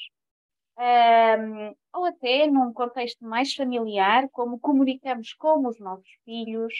um, 0.79 1.75
ou 1.95 2.05
até 2.05 2.47
num 2.49 2.73
contexto 2.73 3.25
mais 3.25 3.55
familiar, 3.55 4.29
como 4.31 4.59
comunicamos 4.59 5.33
com 5.35 5.67
os 5.67 5.79
nossos 5.79 6.09
filhos, 6.25 6.75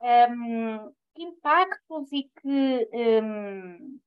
um, 0.00 0.92
que 1.14 1.22
impactos 1.22 2.10
e 2.10 2.24
que 2.40 2.88
um, 3.22 4.00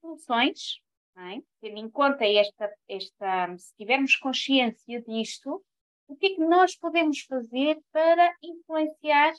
soluções 0.00 0.80
é? 1.16 1.42
tendo 1.60 1.78
em 1.78 1.90
conta 1.90 2.24
esta, 2.24 2.72
esta, 2.88 3.56
se 3.58 3.74
tivermos 3.76 4.16
consciência 4.16 5.02
disto, 5.02 5.62
o 6.08 6.16
que 6.16 6.26
é 6.26 6.34
que 6.34 6.40
nós 6.40 6.76
podemos 6.76 7.20
fazer 7.20 7.80
para 7.92 8.34
influenciar 8.42 9.32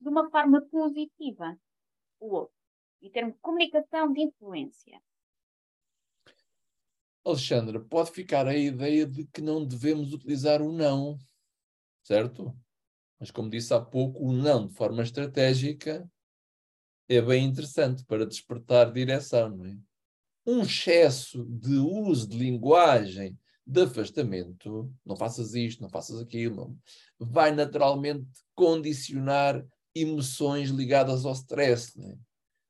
de 0.00 0.08
uma 0.08 0.30
forma 0.30 0.60
positiva 0.62 1.56
o 2.20 2.34
outro, 2.34 2.54
em 3.00 3.10
termos 3.10 3.34
de 3.34 3.40
comunicação 3.40 4.12
de 4.12 4.22
influência? 4.22 5.00
Alexandra, 7.24 7.80
pode 7.80 8.10
ficar 8.10 8.48
a 8.48 8.56
ideia 8.56 9.06
de 9.06 9.24
que 9.26 9.40
não 9.40 9.64
devemos 9.64 10.12
utilizar 10.12 10.60
o 10.60 10.72
não, 10.72 11.16
certo? 12.02 12.52
Mas 13.18 13.30
como 13.30 13.48
disse 13.48 13.72
há 13.72 13.80
pouco, 13.80 14.24
o 14.24 14.32
não 14.32 14.66
de 14.66 14.74
forma 14.74 15.02
estratégica 15.02 16.08
é 17.08 17.20
bem 17.20 17.44
interessante 17.44 18.04
para 18.04 18.26
despertar 18.26 18.92
direção, 18.92 19.50
não 19.50 19.66
é? 19.66 19.78
Um 20.46 20.62
excesso 20.62 21.44
de 21.44 21.76
uso 21.76 22.28
de 22.28 22.36
linguagem 22.36 23.38
de 23.66 23.82
afastamento, 23.82 24.92
não 25.06 25.16
faças 25.16 25.54
isto, 25.54 25.82
não 25.82 25.88
faças 25.88 26.20
aquilo, 26.20 26.76
vai 27.18 27.52
naturalmente 27.52 28.26
condicionar 28.54 29.64
emoções 29.94 30.70
ligadas 30.70 31.24
ao 31.24 31.32
stress. 31.32 31.98
Né? 31.98 32.16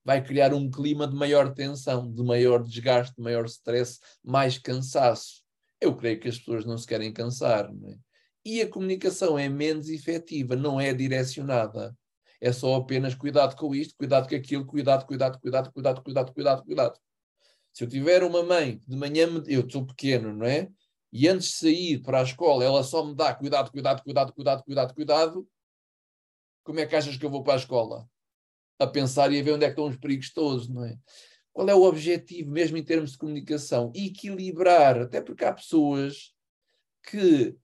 Vai 0.04 0.22
criar 0.22 0.52
um 0.52 0.70
clima 0.70 1.06
de 1.06 1.14
maior 1.14 1.54
tensão, 1.54 2.12
de 2.12 2.22
maior 2.22 2.62
desgaste, 2.62 3.14
de 3.16 3.22
maior 3.22 3.46
stress, 3.46 3.98
mais 4.22 4.58
cansaço. 4.58 5.42
Eu 5.80 5.96
creio 5.96 6.20
que 6.20 6.28
as 6.28 6.38
pessoas 6.38 6.64
não 6.64 6.76
se 6.76 6.86
querem 6.86 7.12
cansar. 7.12 7.72
Né? 7.72 7.96
E 8.44 8.60
a 8.60 8.68
comunicação 8.68 9.38
é 9.38 9.48
menos 9.48 9.88
efetiva, 9.88 10.54
não 10.56 10.80
é 10.80 10.92
direcionada. 10.92 11.96
é 12.40 12.52
só 12.52 12.74
apenas 12.74 13.14
cuidado 13.14 13.56
com 13.56 13.74
isto, 13.74 13.94
cuidado 13.96 14.28
com 14.28 14.34
aquilo, 14.34 14.66
cuidado, 14.66 15.06
cuidado, 15.06 15.40
cuidado, 15.40 15.72
cuidado, 15.72 16.02
cuidado, 16.02 16.32
cuidado, 16.34 16.64
cuidado. 16.64 16.98
Se 17.72 17.84
eu 17.84 17.88
tiver 17.88 18.22
uma 18.22 18.42
mãe 18.42 18.80
de 18.86 18.96
manhã, 18.96 19.26
eu 19.46 19.68
sou 19.68 19.86
pequeno, 19.86 20.34
não 20.34 20.46
é? 20.46 20.70
E 21.12 21.28
antes 21.28 21.48
de 21.48 21.54
sair 21.54 22.02
para 22.02 22.20
a 22.20 22.22
escola, 22.22 22.64
ela 22.64 22.82
só 22.82 23.04
me 23.04 23.14
dá 23.14 23.34
cuidado, 23.34 23.70
cuidado, 23.70 24.02
cuidado, 24.02 24.32
cuidado, 24.32 24.64
cuidado, 24.64 24.94
cuidado. 24.94 25.48
Como 26.64 26.80
é 26.80 26.86
que 26.86 26.96
achas 26.96 27.16
que 27.16 27.24
eu 27.24 27.30
vou 27.30 27.42
para 27.42 27.54
a 27.54 27.56
escola? 27.56 28.08
A 28.78 28.86
pensar 28.86 29.32
e 29.32 29.40
a 29.40 29.42
ver 29.42 29.52
onde 29.52 29.64
é 29.64 29.68
que 29.68 29.72
estão 29.72 29.86
os 29.86 29.96
perigos 29.96 30.32
todos, 30.32 30.68
não 30.68 30.84
é? 30.84 30.96
Qual 31.52 31.68
é 31.68 31.74
o 31.74 31.82
objetivo, 31.82 32.50
mesmo 32.50 32.78
em 32.78 32.84
termos 32.84 33.12
de 33.12 33.18
comunicação? 33.18 33.92
Equilibrar, 33.94 34.98
até 34.98 35.20
porque 35.20 35.44
há 35.44 35.52
pessoas 35.52 36.34
que 37.02 37.54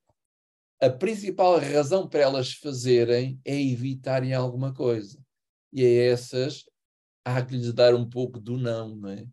a 0.80 0.90
principal 0.90 1.58
razão 1.58 2.08
para 2.08 2.20
elas 2.20 2.52
fazerem 2.52 3.40
é 3.44 3.60
evitarem 3.60 4.34
alguma 4.34 4.74
coisa. 4.74 5.18
E 5.72 5.84
a 5.84 6.04
essas 6.12 6.64
há 7.24 7.44
que 7.44 7.56
lhes 7.56 7.72
dar 7.72 7.94
um 7.94 8.08
pouco 8.08 8.38
do 8.38 8.56
não, 8.56 8.94
não 8.94 9.10
é? 9.10 9.26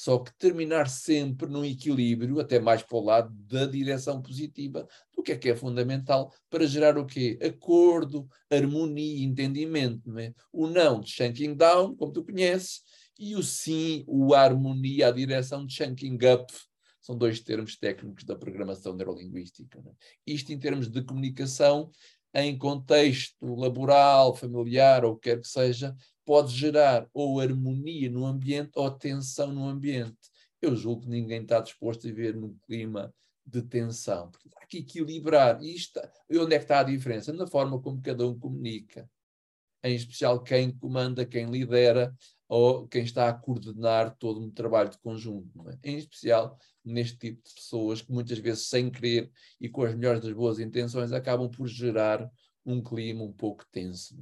Só 0.00 0.18
que 0.18 0.32
terminar 0.38 0.88
sempre 0.88 1.46
num 1.46 1.62
equilíbrio, 1.62 2.40
até 2.40 2.58
mais 2.58 2.82
para 2.82 2.96
o 2.96 3.04
lado 3.04 3.30
da 3.46 3.66
direção 3.66 4.22
positiva, 4.22 4.88
do 5.14 5.22
que 5.22 5.32
é 5.32 5.36
que 5.36 5.50
é 5.50 5.54
fundamental 5.54 6.32
para 6.48 6.66
gerar 6.66 6.96
o 6.96 7.04
quê? 7.04 7.38
Acordo, 7.42 8.26
harmonia, 8.50 9.22
entendimento, 9.22 10.08
não 10.08 10.18
é? 10.18 10.32
O 10.50 10.66
não 10.66 11.02
de 11.02 11.10
shanking 11.10 11.54
down, 11.54 11.94
como 11.96 12.14
tu 12.14 12.24
conheces, 12.24 12.80
e 13.18 13.36
o 13.36 13.42
sim, 13.42 14.02
o 14.06 14.32
harmonia, 14.32 15.08
a 15.08 15.10
direção 15.10 15.66
de 15.66 15.74
shanking 15.74 16.18
up, 16.32 16.50
são 16.98 17.14
dois 17.14 17.38
termos 17.40 17.76
técnicos 17.76 18.24
da 18.24 18.34
programação 18.34 18.96
neurolinguística. 18.96 19.80
É? 19.80 19.92
Isto 20.26 20.50
em 20.50 20.58
termos 20.58 20.88
de 20.88 21.02
comunicação, 21.02 21.90
em 22.34 22.56
contexto 22.56 23.54
laboral, 23.54 24.34
familiar 24.34 25.04
ou 25.04 25.12
o 25.12 25.16
que 25.16 25.30
quer 25.30 25.40
que 25.40 25.48
seja, 25.48 25.94
pode 26.24 26.54
gerar 26.54 27.08
ou 27.12 27.40
harmonia 27.40 28.08
no 28.10 28.24
ambiente 28.24 28.72
ou 28.76 28.90
tensão 28.90 29.52
no 29.52 29.66
ambiente. 29.66 30.16
Eu 30.62 30.76
julgo 30.76 31.02
que 31.02 31.08
ninguém 31.08 31.42
está 31.42 31.60
disposto 31.60 32.06
a 32.06 32.10
viver 32.10 32.36
num 32.36 32.56
clima 32.66 33.12
de 33.44 33.62
tensão. 33.62 34.30
Há 34.56 34.66
que 34.66 34.78
equilibrar. 34.78 35.62
isto, 35.62 36.00
e 36.28 36.38
onde 36.38 36.54
é 36.54 36.58
que 36.58 36.64
está 36.64 36.80
a 36.80 36.84
diferença? 36.84 37.32
Na 37.32 37.46
forma 37.46 37.80
como 37.80 38.00
cada 38.00 38.26
um 38.26 38.38
comunica. 38.38 39.08
Em 39.82 39.94
especial 39.94 40.42
quem 40.42 40.76
comanda, 40.76 41.24
quem 41.24 41.46
lidera, 41.46 42.14
ou 42.50 42.88
quem 42.88 43.04
está 43.04 43.28
a 43.28 43.32
coordenar 43.32 44.16
todo 44.16 44.40
um 44.40 44.50
trabalho 44.50 44.90
de 44.90 44.98
conjunto. 44.98 45.68
É? 45.70 45.78
Em 45.84 45.96
especial 45.98 46.58
neste 46.84 47.16
tipo 47.16 47.42
de 47.42 47.54
pessoas 47.54 48.02
que 48.02 48.12
muitas 48.12 48.38
vezes, 48.38 48.66
sem 48.66 48.90
querer 48.90 49.30
e 49.60 49.68
com 49.68 49.82
as 49.82 49.94
melhores 49.94 50.20
das 50.20 50.32
boas 50.32 50.58
intenções, 50.58 51.12
acabam 51.12 51.48
por 51.48 51.68
gerar 51.68 52.28
um 52.66 52.82
clima 52.82 53.22
um 53.22 53.32
pouco 53.32 53.64
tenso. 53.70 54.16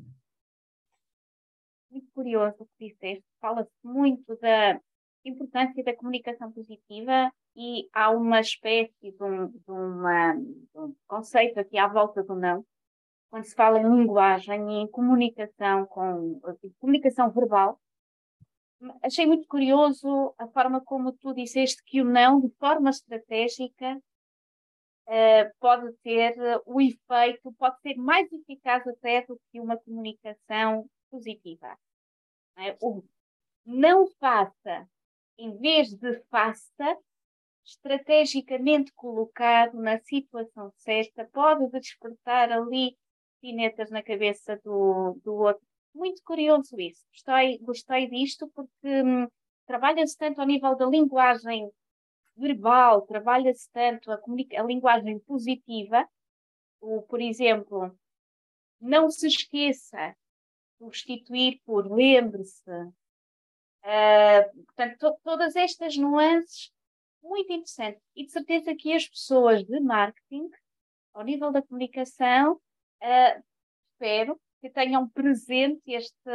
Muito 1.91 2.07
curioso 2.13 2.57
o 2.59 2.69
que 2.77 2.91
disseste. 2.91 3.25
Fala-se 3.41 3.71
muito 3.83 4.37
da 4.37 4.79
importância 5.25 5.83
da 5.83 5.97
comunicação 5.97 6.53
positiva 6.53 7.33
e 7.57 7.89
há 7.93 8.11
uma 8.11 8.41
espécie 8.41 8.93
de 9.01 9.23
um, 9.23 9.49
de 9.49 9.71
uma, 9.71 10.35
de 10.35 10.79
um 10.79 10.95
conceito 11.07 11.59
aqui 11.59 11.79
à 11.79 11.89
volta 11.89 12.23
do 12.23 12.35
não, 12.35 12.65
quando 13.31 13.45
se 13.45 13.55
fala 13.55 13.79
em 13.79 13.89
linguagem 13.89 14.83
em 14.83 14.89
comunicação 14.89 15.87
com 15.87 16.41
comunicação 16.79 17.31
verbal, 17.31 17.79
achei 19.03 19.27
muito 19.27 19.47
curioso 19.47 20.35
a 20.39 20.47
forma 20.49 20.81
como 20.81 21.13
tu 21.13 21.35
disseste 21.35 21.83
que 21.85 22.01
o 22.01 22.05
não, 22.05 22.41
de 22.41 22.49
forma 22.59 22.91
estratégica, 22.91 23.97
uh, 25.07 25.51
pode 25.59 25.93
ter 26.03 26.35
o 26.65 26.81
efeito, 26.81 27.53
pode 27.59 27.81
ser 27.81 27.97
mais 27.97 28.31
eficaz 28.33 28.87
até 28.87 29.25
do 29.27 29.39
que 29.51 29.61
uma 29.61 29.77
comunicação 29.77 30.89
positiva. 31.11 31.77
É? 32.57 32.77
O 32.81 33.03
não 33.65 34.09
faça, 34.19 34.89
em 35.37 35.57
vez 35.59 35.93
de 35.95 36.21
faça, 36.31 36.97
estrategicamente 37.65 38.91
colocado 38.95 39.75
na 39.79 39.99
situação 40.01 40.73
certa, 40.77 41.29
pode 41.31 41.69
despertar 41.79 42.51
ali 42.51 42.97
pinetas 43.41 43.91
na 43.91 44.03
cabeça 44.03 44.61
do, 44.65 45.19
do 45.25 45.35
outro 45.35 45.69
muito 45.99 46.23
curioso 46.23 46.81
isso. 46.81 47.05
Gostei, 47.13 47.59
gostei 47.59 48.09
disto 48.09 48.49
porque 48.55 49.03
hum, 49.03 49.27
trabalha-se 49.67 50.17
tanto 50.17 50.41
ao 50.41 50.47
nível 50.47 50.77
da 50.77 50.87
linguagem 50.87 51.71
verbal, 52.37 53.03
trabalha-se 53.03 53.69
tanto 53.73 54.11
a, 54.13 54.21
a, 54.57 54.63
linguagem 54.63 55.19
positiva. 55.21 56.09
O, 56.81 57.03
por 57.03 57.21
exemplo, 57.21 57.93
não 58.81 59.11
se 59.11 59.27
esqueça, 59.27 60.15
substituir 60.79 61.61
por 61.65 61.91
lembre-se. 61.91 62.71
Uh, 62.71 64.65
portanto, 64.67 64.99
to, 64.99 65.19
todas 65.25 65.57
estas 65.57 65.97
nuances, 65.97 66.71
muito 67.21 67.53
interessante. 67.53 68.01
E 68.15 68.25
de 68.25 68.31
certeza 68.31 68.75
que 68.77 68.93
as 68.93 69.09
pessoas 69.09 69.65
de 69.65 69.81
marketing, 69.81 70.49
ao 71.13 71.25
nível 71.25 71.51
da 71.51 71.63
comunicação, 71.63 72.61
uh, 73.03 73.43
espero 73.93 74.41
que 74.61 74.71
tenham 74.71 75.09
presente 75.09 75.83
este, 75.87 76.31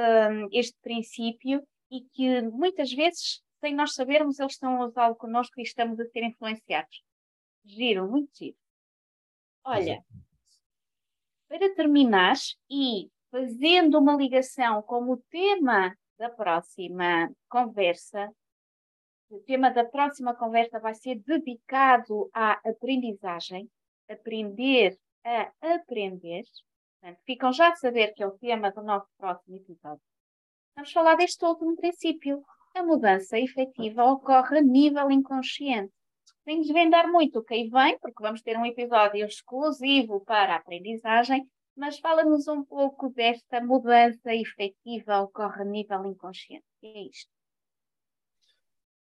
este 0.51 0.77
princípio 0.81 1.65
e 1.91 2.01
que 2.01 2.41
muitas 2.41 2.91
vezes, 2.91 3.41
sem 3.59 3.75
nós 3.75 3.93
sabermos, 3.93 4.39
eles 4.39 4.53
estão 4.53 4.81
a 4.81 4.85
usá-lo 4.85 5.15
connosco 5.15 5.59
e 5.59 5.63
estamos 5.63 5.99
a 5.99 6.05
ser 6.05 6.23
influenciados. 6.23 7.03
Giro, 7.65 8.09
muito 8.09 8.35
giro. 8.35 8.57
Olha, 9.65 10.03
para 11.47 11.73
terminar 11.73 12.35
e 12.69 13.09
fazendo 13.31 13.99
uma 13.99 14.15
ligação 14.15 14.81
com 14.81 15.09
o 15.09 15.17
tema 15.29 15.95
da 16.17 16.29
próxima 16.29 17.31
conversa, 17.47 18.33
o 19.29 19.39
tema 19.39 19.71
da 19.71 19.85
próxima 19.85 20.35
conversa 20.35 20.79
vai 20.79 20.93
ser 20.93 21.19
dedicado 21.19 22.29
à 22.33 22.53
aprendizagem, 22.67 23.69
aprender 24.09 24.97
a 25.23 25.51
aprender. 25.61 26.43
Portanto, 26.99 27.19
ficam 27.25 27.51
já 27.51 27.69
a 27.69 27.75
saber 27.75 28.13
que 28.13 28.23
é 28.23 28.27
o 28.27 28.37
tema 28.37 28.71
do 28.71 28.81
nosso 28.81 29.07
próximo 29.17 29.57
episódio. 29.57 30.01
Vamos 30.75 30.91
falar 30.91 31.15
deste 31.15 31.43
último 31.45 31.75
princípio. 31.75 32.43
A 32.75 32.83
mudança 32.83 33.37
efetiva 33.37 34.03
ocorre 34.05 34.59
a 34.59 34.61
nível 34.61 35.11
inconsciente. 35.11 35.93
Sem 36.43 36.61
desvendar 36.61 37.09
muito 37.11 37.39
o 37.39 37.43
que 37.43 37.53
aí 37.53 37.69
vem, 37.69 37.97
porque 37.99 38.21
vamos 38.21 38.41
ter 38.41 38.57
um 38.57 38.65
episódio 38.65 39.25
exclusivo 39.25 40.21
para 40.25 40.53
a 40.53 40.57
aprendizagem, 40.57 41.47
mas 41.75 41.99
fala-nos 41.99 42.47
um 42.47 42.63
pouco 42.63 43.09
desta 43.09 43.61
mudança 43.61 44.33
efetiva 44.33 45.21
ocorre 45.21 45.61
a 45.61 45.65
nível 45.65 46.05
inconsciente. 46.05 46.65
é 46.83 47.07
isto. 47.07 47.42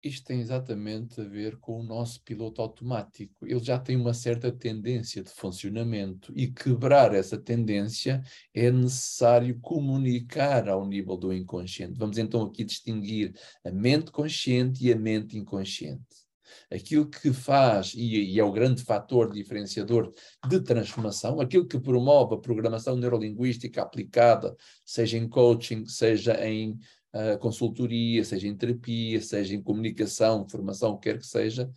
Isto 0.04 0.26
tem 0.26 0.40
exatamente 0.40 1.22
a 1.22 1.24
ver 1.24 1.58
com 1.58 1.80
o 1.80 1.84
nosso 1.84 2.24
piloto 2.24 2.60
automático. 2.60 3.46
Ele 3.46 3.64
já 3.64 3.78
tem 3.78 3.96
uma 3.96 4.16
certa 4.16 4.52
tendência 4.52 5.22
de 5.22 5.30
funcionamento 5.30 6.34
e 6.36 6.48
quebrar 6.48 7.14
essa 7.14 7.38
tendência 7.38 8.24
é 8.52 8.72
necessário 8.72 9.60
comunicar 9.60 10.68
ao 10.68 10.88
nível 10.88 11.16
do 11.16 11.32
inconsciente. 11.32 12.00
Vamos 12.00 12.18
então 12.18 12.42
aqui 12.42 12.64
distinguir 12.64 13.36
a 13.64 13.72
mente 13.72 14.12
consciente 14.12 14.84
e 14.84 14.92
a 14.92 14.96
mente 14.96 15.38
inconsciente. 15.38 16.02
Aquilo 16.72 17.08
que 17.08 17.32
faz, 17.32 17.94
e, 17.96 18.34
e 18.34 18.40
é 18.40 18.44
o 18.44 18.52
grande 18.52 18.84
fator 18.84 19.32
diferenciador 19.32 20.12
de 20.50 20.60
transformação, 20.62 21.40
aquilo 21.40 21.68
que 21.68 21.80
promove 21.80 22.34
a 22.34 22.40
programação 22.40 22.96
neurolinguística 22.96 23.82
aplicada, 23.82 24.56
seja 24.84 25.18
em 25.18 25.30
coaching, 25.30 25.86
seja 25.86 26.34
em 26.46 26.78
uh, 27.14 27.38
consultoria, 27.40 28.24
seja 28.24 28.48
em 28.48 28.56
terapia, 28.56 29.22
seja 29.22 29.56
em 29.56 29.62
comunicação, 29.62 30.48
formação, 30.48 30.98
quer 30.98 31.18
que 31.18 31.26
seja, 31.26 31.70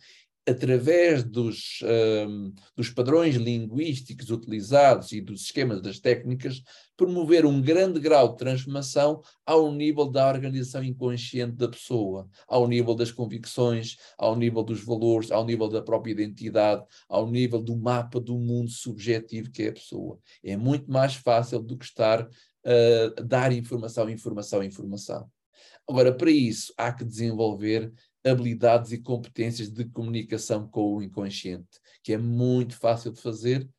através 0.47 1.23
dos, 1.23 1.79
um, 2.27 2.53
dos 2.75 2.89
padrões 2.89 3.35
linguísticos 3.35 4.29
utilizados 4.29 5.11
e 5.11 5.19
dos 5.19 5.41
esquemas 5.41 5.81
das 5.81 5.99
técnicas, 5.99 6.61
promover 6.95 7.45
um 7.45 7.59
grande 7.59 7.99
grau 7.99 8.29
de 8.29 8.37
transformação 8.37 9.21
ao 9.45 9.71
nível 9.71 10.05
da 10.05 10.27
organização 10.27 10.83
inconsciente 10.83 11.55
da 11.55 11.67
pessoa, 11.67 12.29
ao 12.47 12.67
nível 12.67 12.93
das 12.93 13.11
convicções, 13.11 13.97
ao 14.17 14.35
nível 14.35 14.61
dos 14.63 14.83
valores, 14.83 15.31
ao 15.31 15.43
nível 15.43 15.67
da 15.67 15.81
própria 15.81 16.11
identidade, 16.11 16.83
ao 17.09 17.29
nível 17.29 17.59
do 17.59 17.75
mapa 17.75 18.19
do 18.19 18.37
mundo 18.37 18.69
subjetivo 18.69 19.49
que 19.49 19.63
é 19.63 19.69
a 19.69 19.73
pessoa. 19.73 20.19
É 20.43 20.55
muito 20.55 20.89
mais 20.91 21.15
fácil 21.15 21.59
do 21.59 21.75
que 21.75 21.85
estar 21.85 22.27
uh, 22.65 23.23
dar 23.23 23.51
informação, 23.51 24.09
informação, 24.09 24.63
informação. 24.63 25.29
Agora, 25.87 26.13
para 26.13 26.31
isso, 26.31 26.73
há 26.77 26.91
que 26.91 27.05
desenvolver 27.05 27.93
habilidades 28.25 28.91
e 28.91 28.97
competências 28.97 29.69
de 29.69 29.85
comunicação 29.85 30.67
com 30.67 30.95
o 30.95 31.03
inconsciente, 31.03 31.79
que 32.03 32.13
é 32.13 32.17
muito 32.17 32.77
fácil 32.77 33.11
de 33.11 33.21
fazer. 33.21 33.69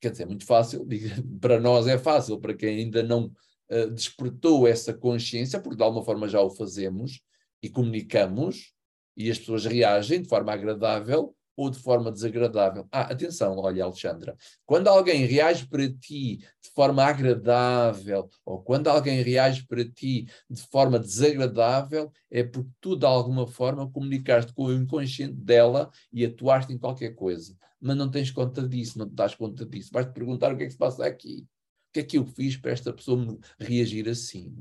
Quer 0.00 0.10
dizer, 0.10 0.26
muito 0.26 0.46
fácil, 0.46 0.86
para 1.40 1.60
nós 1.60 1.86
é 1.86 1.98
fácil, 1.98 2.40
para 2.40 2.54
quem 2.54 2.78
ainda 2.78 3.02
não 3.02 3.26
uh, 3.70 3.90
despertou 3.90 4.66
essa 4.66 4.94
consciência, 4.94 5.60
porque 5.60 5.76
de 5.76 5.82
alguma 5.82 6.04
forma 6.04 6.28
já 6.28 6.40
o 6.40 6.50
fazemos 6.50 7.20
e 7.62 7.68
comunicamos, 7.68 8.72
e 9.16 9.30
as 9.30 9.38
pessoas 9.38 9.64
reagem 9.64 10.22
de 10.22 10.28
forma 10.28 10.52
agradável, 10.52 11.34
ou 11.56 11.70
de 11.70 11.78
forma 11.78 12.10
desagradável. 12.10 12.86
Ah, 12.90 13.12
atenção, 13.12 13.56
olha, 13.58 13.84
Alexandra, 13.84 14.36
quando 14.66 14.88
alguém 14.88 15.24
reage 15.24 15.66
para 15.66 15.88
ti 15.88 16.38
de 16.38 16.70
forma 16.74 17.04
agradável 17.04 18.28
ou 18.44 18.62
quando 18.62 18.88
alguém 18.88 19.22
reage 19.22 19.66
para 19.66 19.84
ti 19.84 20.26
de 20.50 20.62
forma 20.62 20.98
desagradável, 20.98 22.12
é 22.30 22.42
porque 22.42 22.70
tu, 22.80 22.96
de 22.96 23.06
alguma 23.06 23.46
forma, 23.46 23.90
comunicaste 23.90 24.52
com 24.52 24.64
o 24.66 24.72
inconsciente 24.72 25.34
dela 25.34 25.90
e 26.12 26.24
atuaste 26.24 26.72
em 26.72 26.78
qualquer 26.78 27.14
coisa. 27.14 27.56
Mas 27.80 27.96
não 27.96 28.10
tens 28.10 28.30
conta 28.30 28.66
disso, 28.66 28.98
não 28.98 29.08
te 29.08 29.14
das 29.14 29.34
conta 29.34 29.64
disso. 29.64 29.90
Vais-te 29.92 30.12
perguntar 30.12 30.52
o 30.52 30.56
que 30.56 30.64
é 30.64 30.66
que 30.66 30.72
se 30.72 30.78
passa 30.78 31.04
aqui. 31.06 31.46
O 31.90 31.92
que 31.92 32.00
é 32.00 32.02
que 32.02 32.18
eu 32.18 32.26
fiz 32.26 32.56
para 32.56 32.72
esta 32.72 32.92
pessoa 32.92 33.38
reagir 33.58 34.08
assim? 34.08 34.56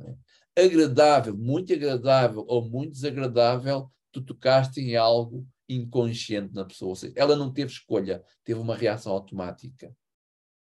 É? 0.55 0.65
Agradável, 0.65 1.35
muito 1.35 1.73
agradável 1.73 2.45
ou 2.47 2.69
muito 2.69 2.91
desagradável, 2.91 3.89
tu 4.11 4.21
tocaste 4.21 4.79
em 4.79 4.95
algo 4.95 5.47
inconsciente 5.67 6.53
na 6.53 6.65
pessoa. 6.65 6.89
Ou 6.89 6.95
seja, 6.95 7.13
ela 7.15 7.35
não 7.35 7.51
teve 7.51 7.71
escolha, 7.71 8.23
teve 8.43 8.59
uma 8.59 8.75
reação 8.75 9.13
automática. 9.13 9.95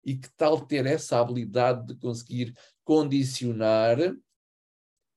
E 0.03 0.15
que 0.15 0.29
tal 0.35 0.65
ter 0.65 0.85
essa 0.85 1.19
habilidade 1.19 1.87
de 1.87 1.95
conseguir 1.95 2.53
condicionar 2.83 3.97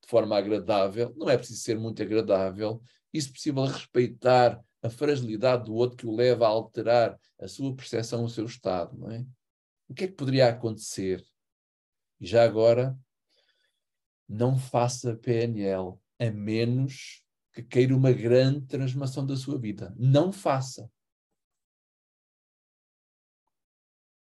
de 0.05 0.09
forma 0.09 0.37
agradável, 0.37 1.15
não 1.17 1.31
é 1.31 1.37
preciso 1.37 1.61
ser 1.61 1.79
muito 1.79 2.03
agradável, 2.03 2.83
e 3.13 3.21
se 3.21 3.33
possível 3.33 3.65
respeitar 3.65 4.63
a 4.83 4.91
fragilidade 4.91 5.65
do 5.65 5.75
outro 5.75 5.97
que 5.97 6.07
o 6.07 6.15
leva 6.15 6.45
a 6.45 6.51
alterar 6.51 7.19
a 7.41 7.49
sua 7.49 7.75
percepção, 7.75 8.23
o 8.23 8.29
seu 8.29 8.45
estado, 8.45 8.99
não 8.99 9.11
é? 9.11 9.25
O 9.89 9.95
que 9.95 10.05
é 10.05 10.07
que 10.09 10.13
poderia 10.13 10.49
acontecer? 10.49 11.25
E 12.21 12.27
já 12.27 12.45
agora, 12.45 12.99
não 14.29 14.59
faça 14.59 15.17
PNL, 15.17 15.99
a 16.19 16.31
menos 16.31 17.24
que 17.55 17.63
queira 17.63 17.97
uma 17.97 18.13
grande 18.13 18.67
transformação 18.67 19.25
da 19.25 19.37
sua 19.37 19.57
vida. 19.57 19.95
Não 19.97 20.33
faça. 20.33 20.91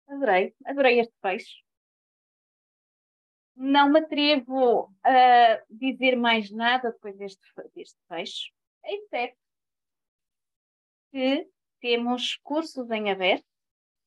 Adorei, 0.06 0.54
adorei 0.66 1.00
este 1.00 1.14
peixe. 1.22 1.64
Não 3.56 3.90
me 3.90 4.00
atrevo 4.00 4.94
a 5.02 5.62
dizer 5.70 6.14
mais 6.14 6.50
nada 6.50 6.92
depois 6.92 7.16
deste, 7.16 7.40
deste 7.74 7.98
peixe, 8.06 8.50
exceto 8.84 9.38
que 11.10 11.48
temos 11.80 12.36
cursos 12.42 12.90
em 12.90 13.10
aberto 13.10 13.46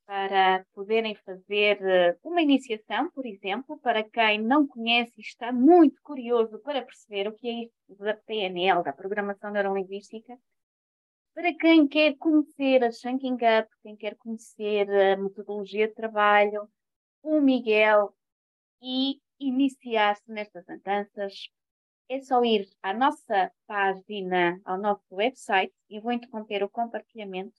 para 0.10 0.66
poderem 0.74 1.14
fazer 1.14 1.80
eh, 1.84 2.18
uma 2.24 2.42
iniciação, 2.42 3.12
por 3.12 3.28
exemplo, 3.28 3.78
para 3.78 4.04
quem 4.04 4.42
não 4.42 4.66
conhece 4.66 5.14
e 5.20 5.22
está 5.22 5.52
muito 5.52 6.02
curioso 6.02 6.58
para 6.62 6.82
perceber 6.82 7.28
o 7.28 7.36
que 7.36 7.48
é 7.48 7.64
isto 7.66 8.04
da 8.04 8.16
PNL, 8.16 8.82
da 8.84 8.92
Programação 8.92 9.52
Neurolinguística, 9.52 10.36
para 11.36 11.54
quem 11.54 11.88
quer 11.88 12.18
conhecer 12.18 12.84
a 12.84 12.92
Shanking 12.92 13.36
Up, 13.36 13.70
quem 13.84 13.96
quer 13.96 14.16
conhecer 14.16 14.90
a 14.90 15.16
metodologia 15.16 15.88
de 15.88 15.94
trabalho, 15.94 16.68
o 17.22 17.40
Miguel 17.40 18.12
e 18.82 19.22
iniciar-se 19.40 20.24
nestas 20.32 20.68
andanças, 20.68 21.52
é 22.10 22.20
só 22.22 22.44
ir 22.44 22.68
à 22.82 22.96
nossa 22.96 23.52
página, 23.68 24.60
ao 24.66 24.80
nosso 24.80 25.06
website, 25.12 25.72
e 25.88 26.00
vou 26.00 26.12
interromper 26.12 26.64
o 26.64 26.70
compartilhamento 26.70 27.54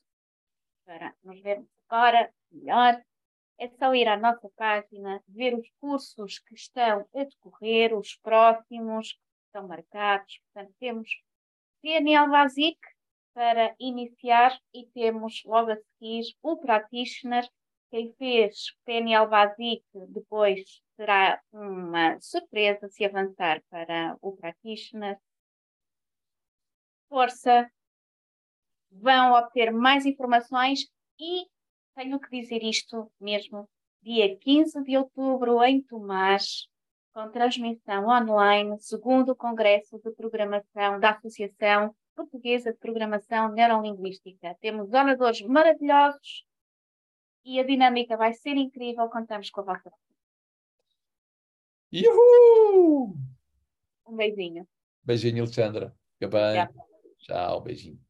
para 0.84 1.14
nos 1.22 1.40
vermos 1.40 1.68
agora 1.88 2.32
melhor, 2.52 3.00
é 3.58 3.68
só 3.68 3.94
ir 3.94 4.08
à 4.08 4.16
nossa 4.16 4.48
página, 4.56 5.22
ver 5.28 5.54
os 5.54 5.68
cursos 5.78 6.38
que 6.38 6.54
estão 6.54 7.06
a 7.14 7.24
decorrer, 7.24 7.96
os 7.96 8.16
próximos 8.16 9.12
que 9.12 9.18
estão 9.46 9.68
marcados. 9.68 10.40
Portanto, 10.44 10.74
temos 10.80 11.10
PNL 11.82 12.30
Basic 12.30 12.78
para 13.34 13.74
iniciar 13.78 14.58
e 14.72 14.86
temos 14.86 15.42
logo 15.44 15.72
a 15.72 15.76
seguir 15.76 16.24
o 16.42 16.56
Practitioner. 16.56 17.46
Quem 17.90 18.14
fez 18.14 18.74
PNL 18.86 19.28
Basic 19.28 19.84
depois 20.08 20.82
será 20.96 21.40
uma 21.52 22.18
surpresa 22.20 22.88
se 22.88 23.04
avançar 23.04 23.62
para 23.68 24.16
o 24.22 24.36
Practitioner. 24.36 25.18
Força! 27.08 27.70
Vão 28.90 29.32
obter 29.34 29.70
mais 29.70 30.06
informações 30.06 30.80
e 31.18 31.46
tenho 31.94 32.18
que 32.20 32.31
dizer 32.31 32.62
isto 32.62 33.11
mesmo, 33.20 33.68
dia 34.03 34.37
15 34.37 34.83
de 34.83 34.96
outubro, 34.96 35.62
em 35.64 35.83
Tomás, 35.83 36.66
com 37.12 37.31
transmissão 37.31 38.07
online, 38.07 38.79
segundo 38.79 39.31
o 39.31 39.37
Congresso 39.37 39.98
de 39.98 40.11
Programação 40.12 41.00
da 41.00 41.11
Associação 41.11 41.94
Portuguesa 42.14 42.72
de 42.72 42.79
Programação 42.79 43.53
Neurolinguística. 43.53 44.57
Temos 44.61 44.92
oradores 44.92 45.40
maravilhosos 45.42 46.44
e 47.44 47.59
a 47.59 47.64
dinâmica 47.64 48.16
vai 48.16 48.33
ser 48.33 48.57
incrível. 48.57 49.09
Contamos 49.09 49.50
com 49.50 49.61
a 49.61 49.64
vossa 49.64 49.90
Uhul! 51.92 53.16
Um 54.07 54.16
beijinho. 54.16 54.66
Beijinho, 55.03 55.42
Alexandra. 55.42 55.94
Fica 56.14 56.29
bem. 56.29 56.68
Tchau, 57.18 57.61
beijinho. 57.62 58.09